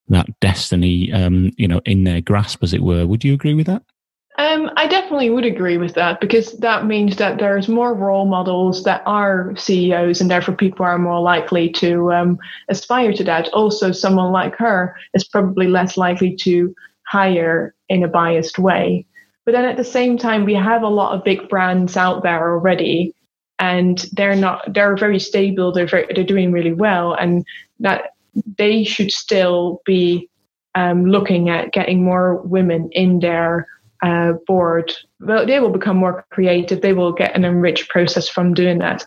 [0.09, 3.07] that destiny, um, you know, in their grasp, as it were.
[3.07, 3.83] Would you agree with that?
[4.39, 8.85] Um, I definitely would agree with that because that means that there's more role models
[8.85, 13.49] that are CEOs, and therefore people are more likely to um, aspire to that.
[13.49, 16.72] Also, someone like her is probably less likely to
[17.09, 19.05] hire in a biased way.
[19.49, 22.51] But then at the same time, we have a lot of big brands out there
[22.51, 23.15] already,
[23.59, 25.73] and they're not they're very stable.
[25.73, 27.47] They're very, they're doing really well, and
[27.81, 28.13] that
[28.59, 30.29] they should still be
[30.75, 33.67] um, looking at getting more women in their
[34.03, 34.93] uh, board.
[35.19, 36.83] Well, they will become more creative.
[36.83, 39.03] They will get an enriched process from doing that.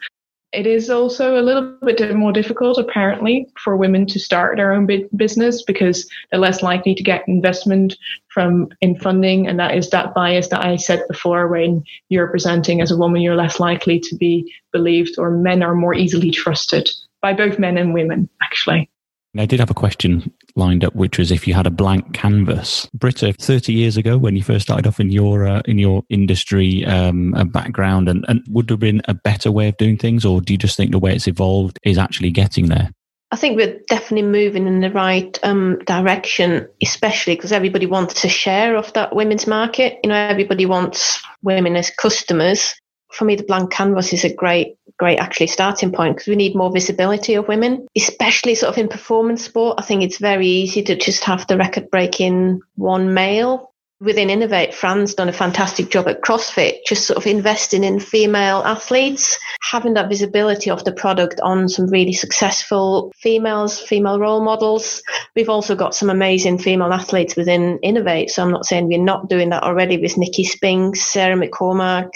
[0.53, 4.85] It is also a little bit more difficult, apparently, for women to start their own
[5.15, 7.95] business because they're less likely to get investment
[8.27, 11.47] from in funding, and that is that bias that I said before.
[11.47, 15.73] When you're presenting as a woman, you're less likely to be believed, or men are
[15.73, 16.89] more easily trusted
[17.21, 18.89] by both men and women, actually.
[19.37, 22.87] I did have a question lined up, which was if you had a blank canvas.
[22.93, 26.85] Britta, 30 years ago, when you first started off in your uh, in your industry
[26.85, 30.25] um, uh, background, and, and would there have been a better way of doing things,
[30.25, 32.91] or do you just think the way it's evolved is actually getting there?
[33.33, 38.29] I think we're definitely moving in the right um, direction, especially because everybody wants a
[38.29, 39.99] share of that women's market.
[40.03, 42.73] You know, everybody wants women as customers.
[43.13, 46.55] For me, the blank canvas is a great great actually starting point because we need
[46.55, 49.79] more visibility of women, especially sort of in performance sport.
[49.79, 53.73] I think it's very easy to just have the record breaking one male.
[53.99, 58.63] Within Inov-8, Fran's done a fantastic job at CrossFit, just sort of investing in female
[58.63, 59.39] athletes,
[59.71, 65.01] having that visibility of the product on some really successful females, female role models.
[65.35, 68.29] We've also got some amazing female athletes within Inov-8.
[68.29, 72.09] So I'm not saying we're not doing that already with Nikki Spinks, Sarah McCormack,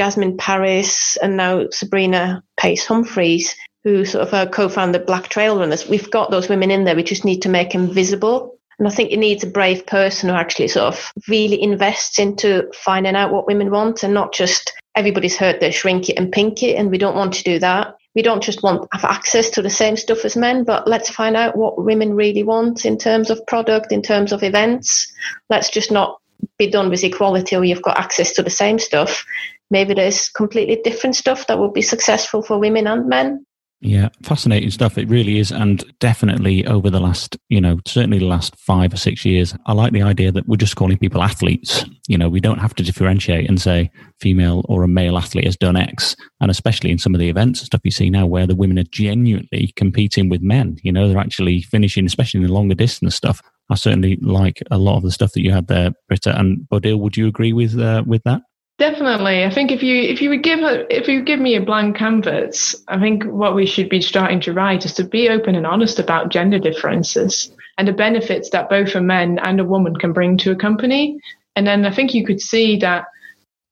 [0.00, 5.86] Jasmin Paris, and now Sabrina Pace Humphreys, who sort of uh, co-founded Black Trail Runners.
[5.86, 6.96] We've got those women in there.
[6.96, 8.58] We just need to make them visible.
[8.78, 12.72] And I think it needs a brave person who actually sort of really invests into
[12.74, 16.62] finding out what women want and not just everybody's heard they shrink it and pink
[16.62, 16.76] it.
[16.76, 17.94] And we don't want to do that.
[18.14, 21.36] We don't just want have access to the same stuff as men, but let's find
[21.36, 25.12] out what women really want in terms of product, in terms of events.
[25.50, 26.18] Let's just not
[26.58, 29.26] be done with equality or you've got access to the same stuff
[29.70, 33.44] maybe there's completely different stuff that would be successful for women and men.
[33.82, 34.98] Yeah, fascinating stuff.
[34.98, 35.50] It really is.
[35.50, 39.72] And definitely over the last, you know, certainly the last five or six years, I
[39.72, 41.86] like the idea that we're just calling people athletes.
[42.06, 43.90] You know, we don't have to differentiate and say
[44.20, 46.14] female or a male athlete has done X.
[46.42, 48.78] And especially in some of the events and stuff you see now where the women
[48.78, 53.16] are genuinely competing with men, you know, they're actually finishing, especially in the longer distance
[53.16, 53.40] stuff.
[53.70, 56.38] I certainly like a lot of the stuff that you had there, Britta.
[56.38, 58.42] And Bodil, would you agree with uh, with that?
[58.80, 59.44] Definitely.
[59.44, 61.98] I think if you if you would give a, if you give me a blank
[61.98, 65.66] canvas, I think what we should be starting to write is to be open and
[65.66, 70.14] honest about gender differences and the benefits that both a man and a woman can
[70.14, 71.20] bring to a company.
[71.56, 73.04] And then I think you could see that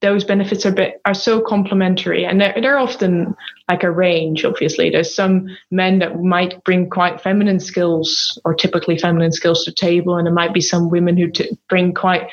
[0.03, 3.35] those benefits are bit, are so complementary and they're, they're often
[3.69, 8.97] like a range obviously there's some men that might bring quite feminine skills or typically
[8.97, 12.29] feminine skills to table and there might be some women who t- bring quite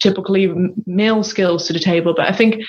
[0.00, 0.52] typically
[0.86, 2.14] male skills to the table.
[2.14, 2.62] But I think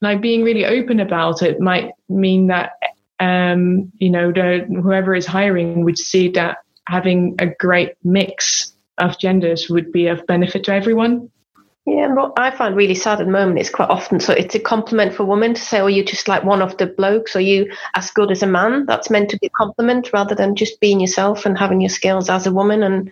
[0.00, 2.72] like being really open about it might mean that
[3.18, 6.58] um, you know the, whoever is hiring would see that
[6.88, 11.30] having a great mix of genders would be of benefit to everyone.
[11.86, 14.60] Yeah, what I find really sad at the moment is quite often so it's a
[14.60, 17.70] compliment for women to say, "Oh, you're just like one of the blokes," or "You
[17.94, 21.00] as good as a man." That's meant to be a compliment rather than just being
[21.00, 23.10] yourself and having your skills as a woman and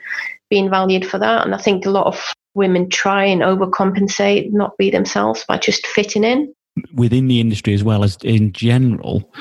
[0.51, 1.45] being valued for that.
[1.45, 5.87] And I think a lot of women try and overcompensate, not be themselves by just
[5.87, 6.53] fitting in.
[6.93, 9.33] Within the industry as well as in general,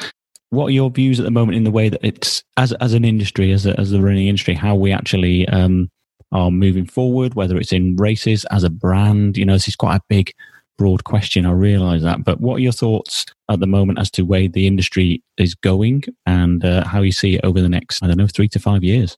[0.51, 3.03] what are your views at the moment in the way that it's as as an
[3.03, 5.89] industry, as a, as the running industry, how we actually um,
[6.31, 9.37] are moving forward, whether it's in races as a brand?
[9.37, 10.31] You know, this is quite a big,
[10.77, 11.45] broad question.
[11.45, 14.67] I realise that, but what are your thoughts at the moment as to where the
[14.67, 18.27] industry is going and uh, how you see it over the next, I don't know,
[18.27, 19.17] three to five years?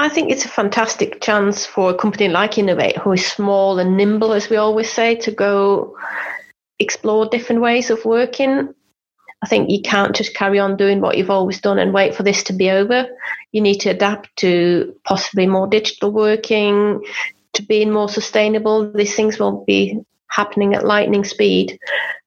[0.00, 3.98] I think it's a fantastic chance for a company like Inov-8, who is small and
[3.98, 5.94] nimble, as we always say, to go
[6.78, 8.72] explore different ways of working.
[9.42, 12.22] I think you can't just carry on doing what you've always done and wait for
[12.22, 13.08] this to be over.
[13.52, 17.04] You need to adapt to possibly more digital working,
[17.52, 18.90] to being more sustainable.
[18.90, 21.78] These things will be happening at lightning speed.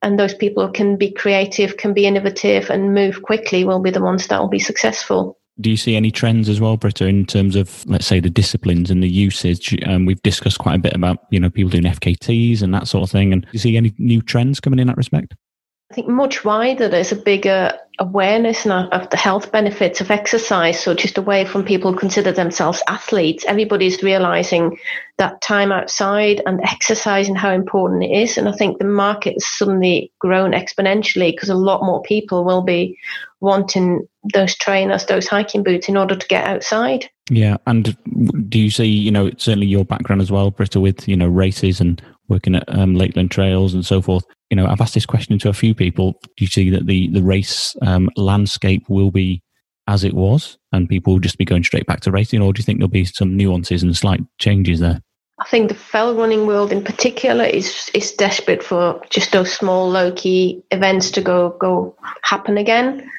[0.03, 3.89] And those people who can be creative, can be innovative, and move quickly will be
[3.89, 5.39] the ones that will be successful.
[5.61, 8.89] Do you see any trends as well, Britta, in terms of, let's say, the disciplines
[8.89, 9.77] and the usage?
[9.85, 13.03] Um, we've discussed quite a bit about, you know, people doing FKTs and that sort
[13.03, 13.31] of thing.
[13.31, 15.35] And do you see any new trends coming in that respect?
[15.93, 20.81] I think much wider, there's a bigger awareness now of the health benefits of exercise.
[20.81, 24.79] So just away from people who consider themselves athletes, everybody's realizing
[25.19, 28.39] that time outside and exercise and how important it is.
[28.39, 32.63] And I think the market has suddenly grown exponentially because a lot more people will
[32.63, 32.97] be
[33.39, 37.07] wanting those trainers, those hiking boots in order to get outside.
[37.29, 37.95] Yeah, and
[38.49, 41.79] do you see, you know, certainly your background as well, Britta, with you know races
[41.79, 44.23] and working at um, Lakeland Trails and so forth.
[44.49, 46.19] You know, I've asked this question to a few people.
[46.21, 49.41] Do you see that the the race um, landscape will be
[49.87, 52.59] as it was, and people will just be going straight back to racing, or do
[52.59, 55.01] you think there'll be some nuances and slight changes there?
[55.39, 59.89] I think the fell running world in particular is is desperate for just those small
[59.89, 63.09] low key events to go go happen again.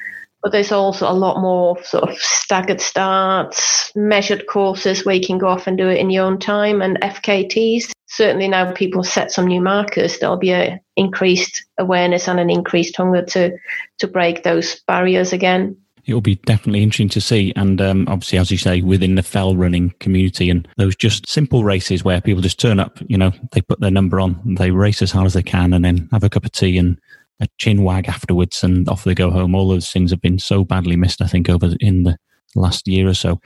[0.45, 5.39] But there's also a lot more sort of staggered starts, measured courses where you can
[5.39, 7.91] go off and do it in your own time, and FKTs.
[8.05, 10.19] Certainly now people set some new markers.
[10.19, 13.57] There'll be an increased awareness and an increased hunger to
[13.97, 17.51] to break those barriers again it'll be definitely interesting to see.
[17.55, 21.63] And um, obviously, as you say, within the fell running community and those just simple
[21.63, 25.01] races where people just turn up, you know, they put their number on, they race
[25.01, 27.01] as hard as they can, and then have a cup of tea and
[27.41, 29.55] a chin wag afterwards, and off they go home.
[29.55, 32.17] All those things have been so badly missed, I think, over in the
[32.55, 33.39] last year or so.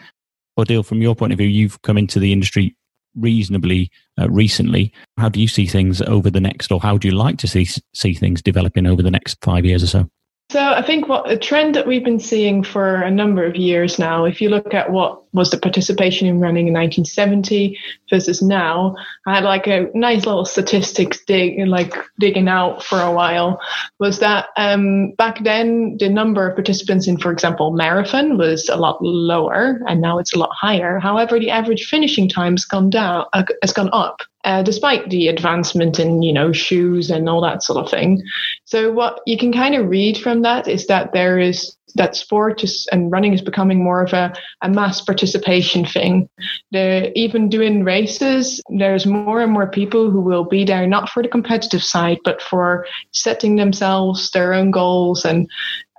[0.57, 2.75] Bodil, from your point of view, you've come into the industry
[3.15, 4.93] reasonably uh, recently.
[5.17, 7.67] How do you see things over the next, or how do you like to see
[7.93, 10.09] see things developing over the next five years or so?
[10.51, 13.99] So I think what a trend that we've been seeing for a number of years
[13.99, 17.77] now, if you look at what was the participation in running in 1970
[18.09, 18.95] versus now,
[19.27, 23.61] I had like a nice little statistics dig, like digging out for a while,
[23.99, 28.75] was that um, back then the number of participants in, for example, marathon was a
[28.75, 30.97] lot lower, and now it's a lot higher.
[30.97, 35.27] However, the average finishing time has gone down, uh, has gone up uh, despite the
[35.27, 38.21] advancement in you know shoes and all that sort of thing.
[38.65, 42.63] So what you can kind of read from that is that there is that sport
[42.63, 46.29] is, and running is becoming more of a, a mass participation thing.
[46.71, 51.23] They're even doing races, there's more and more people who will be there not for
[51.23, 55.49] the competitive side, but for setting themselves their own goals and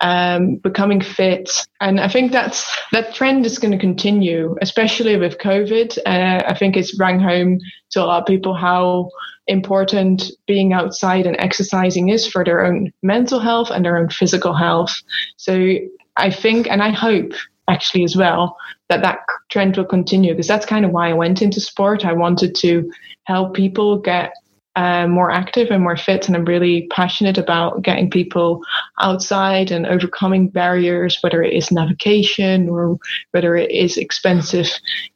[0.00, 1.50] um, becoming fit.
[1.80, 5.98] And I think that's that trend is going to continue, especially with COVID.
[6.06, 7.58] Uh, I think it's rang home
[7.90, 9.10] to a lot of people how
[9.50, 14.54] important being outside and exercising is for their own mental health and their own physical
[14.54, 14.94] health.
[15.36, 15.74] So
[16.16, 17.32] I think, and I hope
[17.68, 18.56] actually as well,
[18.88, 19.18] that that
[19.50, 22.04] trend will continue because that's kind of why I went into sport.
[22.04, 22.90] I wanted to
[23.24, 24.32] help people get
[24.76, 26.28] uh, more active and more fit.
[26.28, 28.62] And I'm really passionate about getting people
[29.00, 32.98] outside and overcoming barriers, whether it is navigation or
[33.32, 34.68] whether it is expensive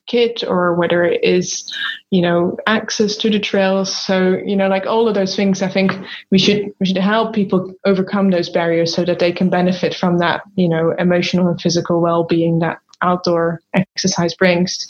[0.06, 1.72] kit or whether it is,
[2.10, 3.94] you know, access to the trails.
[3.94, 5.92] So, you know, like all of those things, I think
[6.30, 10.18] we should we should help people overcome those barriers so that they can benefit from
[10.18, 14.86] that, you know, emotional and physical well being that outdoor exercise brings.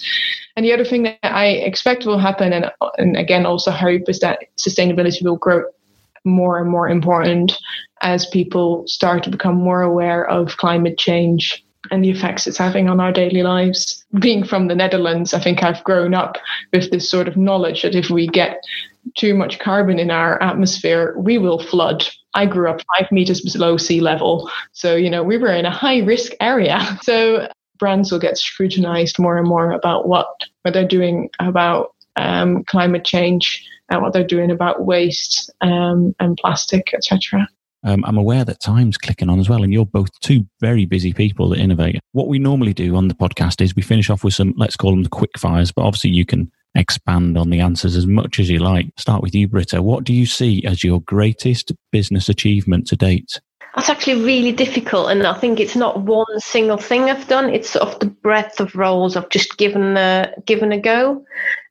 [0.57, 4.21] And the other thing that I expect will happen, and, and again also hope, is
[4.21, 5.65] that sustainability will grow
[6.25, 7.53] more and more important
[8.01, 12.89] as people start to become more aware of climate change and the effects it's having
[12.89, 14.05] on our daily lives.
[14.19, 16.37] Being from the Netherlands, I think I've grown up
[16.73, 18.61] with this sort of knowledge that if we get
[19.17, 22.07] too much carbon in our atmosphere, we will flood.
[22.35, 24.51] I grew up five meters below sea level.
[24.73, 26.81] So, you know, we were in a high risk area.
[27.03, 27.49] So
[27.85, 30.27] brands will get scrutinized more and more about what,
[30.63, 36.39] what they're doing about um, climate change and what they're doing about waste um, and
[36.39, 37.47] plastic, etc.
[37.83, 41.13] Um, I'm aware that time's clicking on as well, and you're both two very busy
[41.13, 41.99] people that Inov-8.
[42.13, 44.93] What we normally do on the podcast is we finish off with some, let's call
[44.93, 48.49] them the quick fires, but obviously you can expand on the answers as much as
[48.49, 48.87] you like.
[48.97, 49.83] Start with you, Britta.
[49.83, 53.43] What do you see as your greatest business achievement to date?
[53.75, 57.51] That's actually really difficult, and I think it's not one single thing I've done.
[57.51, 61.25] It's sort of the breadth of roles I've just given a given a go,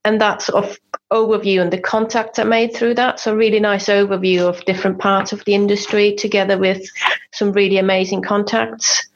[0.04, 0.78] and that sort of
[1.14, 3.22] overview and the contacts I made through that.
[3.22, 6.86] So really nice overview of different parts of the industry, together with
[7.32, 9.08] some really amazing contacts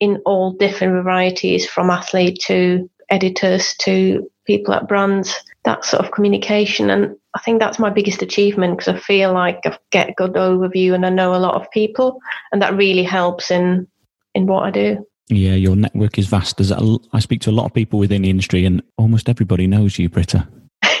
[0.00, 5.32] in all different varieties, from athlete to editors to people at brands.
[5.64, 9.60] That sort of communication and I think that's my biggest achievement because I feel like
[9.64, 12.20] I get a good overview and I know a lot of people,
[12.52, 13.88] and that really helps in
[14.34, 15.06] in what I do.
[15.28, 16.58] Yeah, your network is vast.
[16.58, 19.66] There's a, I speak to a lot of people within the industry, and almost everybody
[19.66, 20.46] knows you, Britta.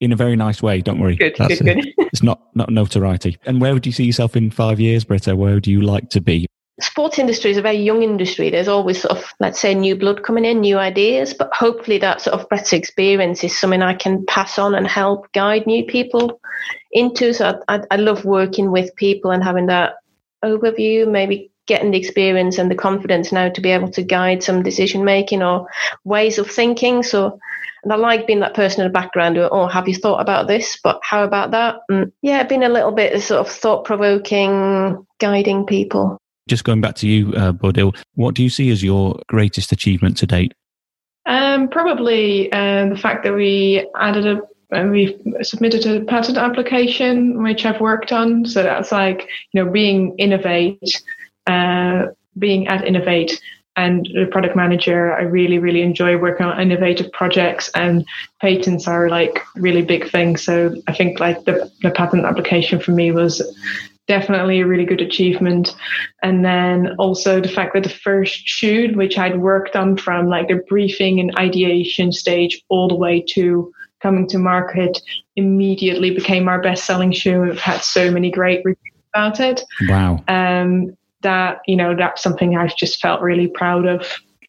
[0.01, 0.83] in a very nice way.
[0.83, 1.17] Don't worry.
[1.17, 1.95] Good, That's good, good.
[1.99, 3.39] It's not not notoriety.
[3.47, 5.37] And where would you see yourself in five years, Britta?
[5.37, 6.47] Where would you like to be?
[6.81, 8.51] Sports industry is a very young industry.
[8.51, 12.21] There's always sort of, let's say, new blood coming in, new ideas, but hopefully that
[12.21, 16.41] sort of breadth experience is something I can pass on and help guide new people
[16.93, 17.35] into.
[17.35, 19.95] So I, I love working with people and having that
[20.45, 24.63] overview, maybe getting the experience and the confidence now to be able to guide some
[24.63, 25.67] decision making or
[26.05, 27.03] ways of thinking.
[27.03, 27.39] So,
[27.85, 30.49] and I like being that person in the background who, oh, have you thought about
[30.49, 30.79] this?
[30.83, 31.77] But how about that?
[31.89, 36.18] And yeah, being a little bit sort of thought provoking, guiding people.
[36.49, 40.17] Just going back to you, uh, Bodil, what do you see as your greatest achievement
[40.19, 40.55] to date?
[41.27, 44.41] Um, probably uh, the fact that we added a
[44.71, 48.45] uh, we submitted a patent application which I've worked on.
[48.45, 51.03] So that's like you know being Inov-8,
[51.47, 53.39] uh, being at Inov-8,
[53.77, 55.15] and the product manager.
[55.15, 58.07] I really really enjoy working on innovative projects, and
[58.41, 60.43] patents are like really big things.
[60.43, 63.41] So I think like the, the patent application for me was
[64.09, 65.77] definitely a really good achievement.
[66.23, 70.49] And then also the fact that the first shoot, which I'd worked on from like
[70.49, 74.99] the briefing and ideation stage all the way to coming to market,
[75.37, 77.43] immediately became our best selling shoe.
[77.43, 79.63] We've had so many great reviews about it.
[79.89, 80.25] Wow.
[80.27, 84.07] Um, that, you know, that's something I've just felt really proud of.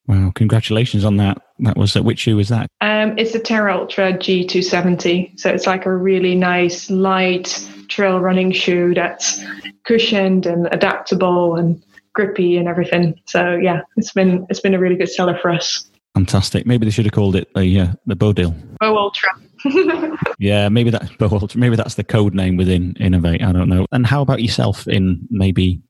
[0.07, 1.39] Wow, congratulations on that.
[1.59, 2.67] That was uh, which shoe was that?
[2.81, 5.39] Um, it's the Terra Ultra G270.
[5.39, 9.43] So it's like a really nice, light, trail running shoe that's
[9.83, 11.81] cushioned and adaptable and
[12.13, 13.19] grippy and everything.
[13.25, 15.89] So yeah, it's been it's been a really good seller for us.
[16.15, 16.65] Fantastic.
[16.65, 18.55] Maybe they should have called it the uh, the Bodil.
[18.79, 19.29] Bow Ultra.
[20.39, 21.59] yeah, maybe that Bow Ultra.
[21.59, 23.43] Maybe that's the code name within Inov-8.
[23.43, 23.85] I don't know.
[23.91, 25.81] And how about yourself in maybe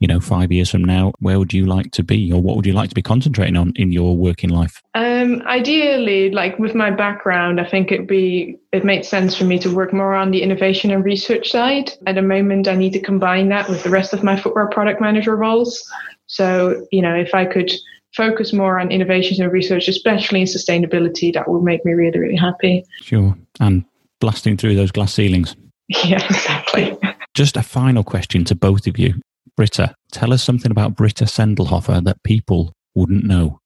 [0.00, 2.66] you know, five years from now, where would you like to be or what would
[2.66, 4.82] you like to be concentrating on in your working life?
[4.94, 9.58] Um, ideally, like with my background, I think it'd be, it makes sense for me
[9.60, 11.92] to work more on the innovation and research side.
[12.06, 15.00] At the moment, I need to combine that with the rest of my footwear product
[15.00, 15.90] manager roles.
[16.26, 17.72] So, you know, if I could
[18.14, 22.36] focus more on innovations and research, especially in sustainability, that would make me really, really
[22.36, 22.84] happy.
[23.02, 23.36] Sure.
[23.60, 23.84] And
[24.20, 25.56] blasting through those glass ceilings.
[26.04, 26.98] Yeah, exactly.
[27.32, 29.14] Just a final question to both of you.
[29.56, 33.60] Britta, tell us something about Britta Sendlhofer that people wouldn't know.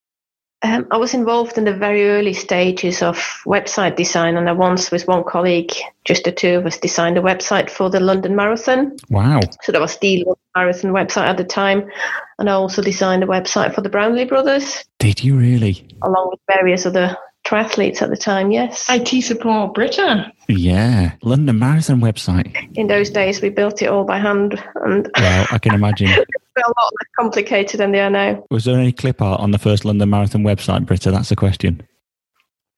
[0.65, 4.93] Um, I was involved in the very early stages of website design, and I once,
[4.93, 5.73] with one colleague,
[6.05, 8.97] just the two of us, designed a website for the London Marathon.
[9.11, 9.41] Wow!
[9.63, 11.91] So that was the London Marathon website at the time,
[12.39, 14.85] and I also designed a website for the Brownlee brothers.
[15.01, 15.85] Did you really?
[16.03, 17.17] Along with various other
[17.53, 18.87] triathletes at the time, yes.
[18.89, 20.33] IT support Britta.
[20.49, 22.57] Yeah, London Marathon website.
[22.77, 26.09] In those days, we built it all by hand, and well, I can imagine.
[26.57, 28.45] a lot less complicated than they are now.
[28.51, 31.11] Was there any clip art on the first London Marathon website, Britta?
[31.11, 31.87] That's the question.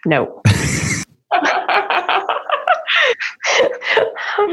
[0.06, 0.42] No.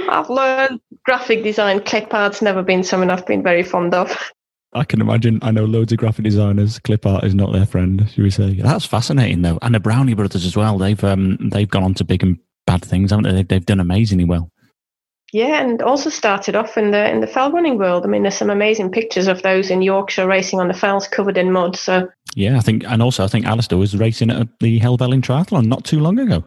[0.09, 1.81] I've learned graphic design.
[1.81, 4.31] Clip art's never been something I've been very fond of.
[4.73, 5.39] I can imagine.
[5.41, 6.79] I know loads of graphic designers.
[6.79, 8.53] Clip art is not their friend, should we say?
[8.53, 9.59] That's fascinating, though.
[9.61, 10.77] And the Brownlee brothers as well.
[10.77, 13.33] They've um, they've gone on to big and bad things, haven't they?
[13.33, 14.49] They've, they've done amazingly well.
[15.33, 18.05] Yeah, and also started off in the in the fell running world.
[18.05, 21.37] I mean, there's some amazing pictures of those in Yorkshire racing on the fells covered
[21.37, 21.77] in mud.
[21.77, 25.65] So yeah, I think, and also I think Alistair was racing at the Helvellyn Triathlon
[25.65, 26.43] not too long ago.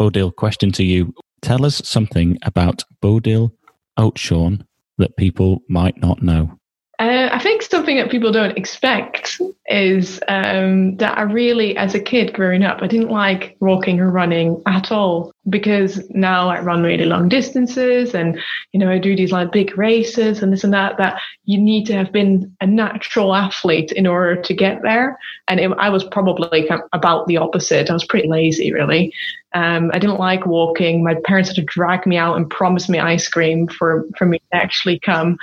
[0.00, 3.52] Bodil, question to you: Tell us something about Bodil
[3.98, 4.64] Oudshoorn
[4.98, 6.55] that people might not know.
[6.98, 12.00] Uh, I think something that people don't expect is um, that I really, as a
[12.00, 16.82] kid growing up, I didn't like walking or running at all because now I run
[16.82, 18.38] really long distances and,
[18.72, 21.86] you know, I do these like big races and this and that, that you need
[21.86, 25.18] to have been a natural athlete in order to get there.
[25.48, 27.88] And it, I was probably about the opposite.
[27.88, 29.12] I was pretty lazy, really.
[29.54, 31.04] Um, I didn't like walking.
[31.04, 34.38] My parents had to drag me out and promise me ice cream for, for me
[34.38, 35.38] to actually come.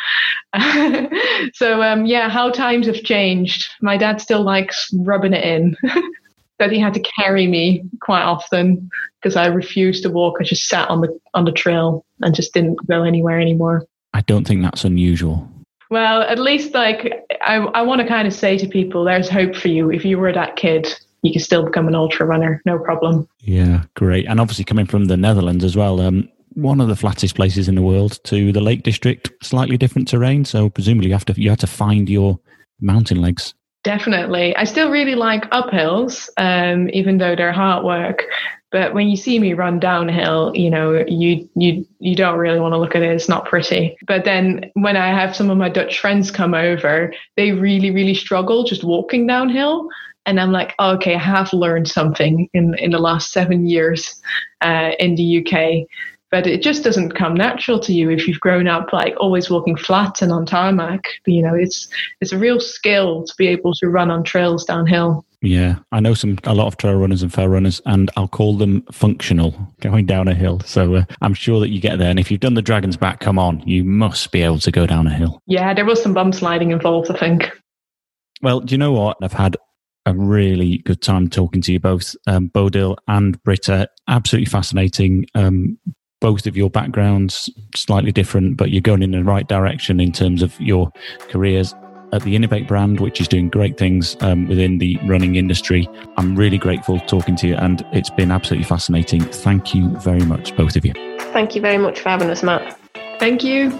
[1.53, 3.69] so, um, yeah, how times have changed.
[3.81, 5.77] My dad still likes rubbing it in.
[6.59, 8.89] that he had to carry me quite often
[9.21, 10.37] because I refused to walk.
[10.39, 13.85] I just sat on the on the trail and just didn't go anywhere anymore.
[14.13, 15.49] I don't think that's unusual.
[15.89, 19.55] Well, at least like I, I want to kind of say to people, there's hope
[19.55, 19.91] for you.
[19.91, 20.87] If you were that kid,
[21.21, 23.27] you can still become an ultra runner, no problem.
[23.39, 24.25] Yeah, great.
[24.27, 27.75] And obviously coming from the Netherlands as well, um, one of the flattest places in
[27.75, 30.45] the world to the Lake District, slightly different terrain.
[30.45, 32.39] So presumably you have to you have to find your
[32.79, 33.53] mountain legs.
[33.83, 34.55] Definitely.
[34.55, 38.23] I still really like uphills, um, even though they're hard work.
[38.71, 42.73] But when you see me run downhill, you know, you you you don't really want
[42.73, 43.11] to look at it.
[43.11, 43.97] It's not pretty.
[44.07, 48.15] But then when I have some of my Dutch friends come over, they really, really
[48.15, 49.89] struggle just walking downhill
[50.25, 54.21] and I'm like, oh, okay, I have learned something in in the last seven years
[54.61, 55.87] uh, in the UK.
[56.33, 59.75] But it just doesn't come natural to you if you've grown up like always walking
[59.77, 61.03] flat and on tarmac.
[61.27, 61.87] You know, it's
[62.21, 65.27] it's a real skill to be able to run on trails downhill.
[65.43, 68.57] Yeah, I know some a lot of trail runners and fell runners, and I'll call
[68.57, 70.59] them functional going down a hill.
[70.61, 72.09] So uh, I'm sure that you get there.
[72.09, 74.87] And if you've done the Dragon's Back, come on, you must be able to go
[74.87, 75.39] down a hill.
[75.45, 77.51] Yeah, there was some bum sliding involved, I think.
[78.41, 79.17] Well, do you know what?
[79.21, 79.55] I've had
[80.07, 83.87] a really good time talking to you both, um, Bodil and Britta.
[84.07, 85.27] Absolutely fascinating.
[85.35, 85.77] Um,
[86.23, 90.41] both of your backgrounds slightly different, but you're going in the right direction in terms
[90.41, 90.89] of your
[91.27, 91.75] careers
[92.13, 95.85] at the Inov-8 brand, which is doing great things um, within the running industry.
[96.15, 99.19] I'm really grateful talking to you, and it's been absolutely fascinating.
[99.19, 100.93] Thank you very much, both of you.
[101.33, 102.79] Thank you very much for having us, Matt.
[103.19, 103.71] Thank you.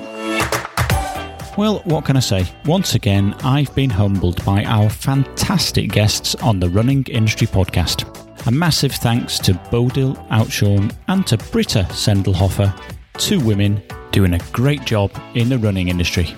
[1.58, 2.46] Well, what can I say?
[2.66, 8.23] Once again, I've been humbled by our fantastic guests on the Running Industry Podcast.
[8.46, 12.78] A massive thanks to Bodil Oudshoorn and to Britta Sendlhofer,
[13.18, 13.82] two women
[14.12, 16.36] doing a great job in the running industry.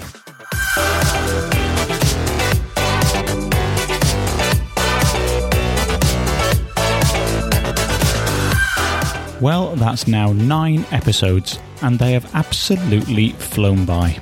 [9.41, 14.19] Well, that's now nine episodes, and they have absolutely flown by.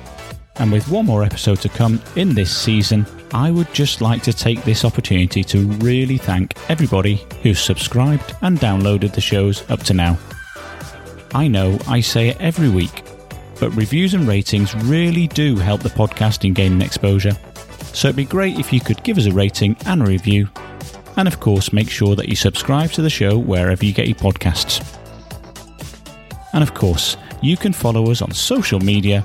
[0.56, 4.32] And with one more episode to come in this season, I would just like to
[4.32, 9.94] take this opportunity to really thank everybody who's subscribed and downloaded the shows up to
[9.94, 10.16] now.
[11.34, 13.02] I know I say it every week,
[13.58, 17.36] but reviews and ratings really do help the podcast in gaining exposure.
[17.92, 20.48] So it'd be great if you could give us a rating and a review.
[21.16, 24.16] And of course, make sure that you subscribe to the show wherever you get your
[24.16, 24.80] podcasts.
[26.52, 29.24] And of course, you can follow us on social media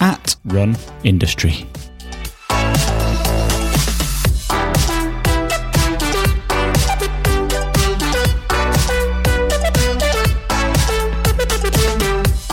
[0.00, 1.66] at Run Industry.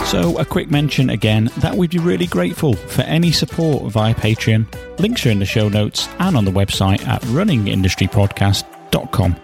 [0.06, 4.66] So, a quick mention again that we'd be really grateful for any support via Patreon.
[5.00, 9.36] Links are in the show notes and on the website at runningindustrypodcast.com.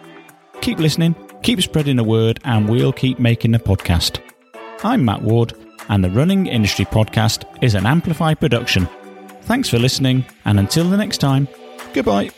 [0.60, 4.20] Keep listening, keep spreading the word, and we'll keep making the podcast.
[4.84, 5.52] I'm Matt Ward,
[5.88, 8.88] and the Running Industry Podcast is an Amplify production.
[9.42, 11.48] Thanks for listening, and until the next time,
[11.92, 12.30] goodbye.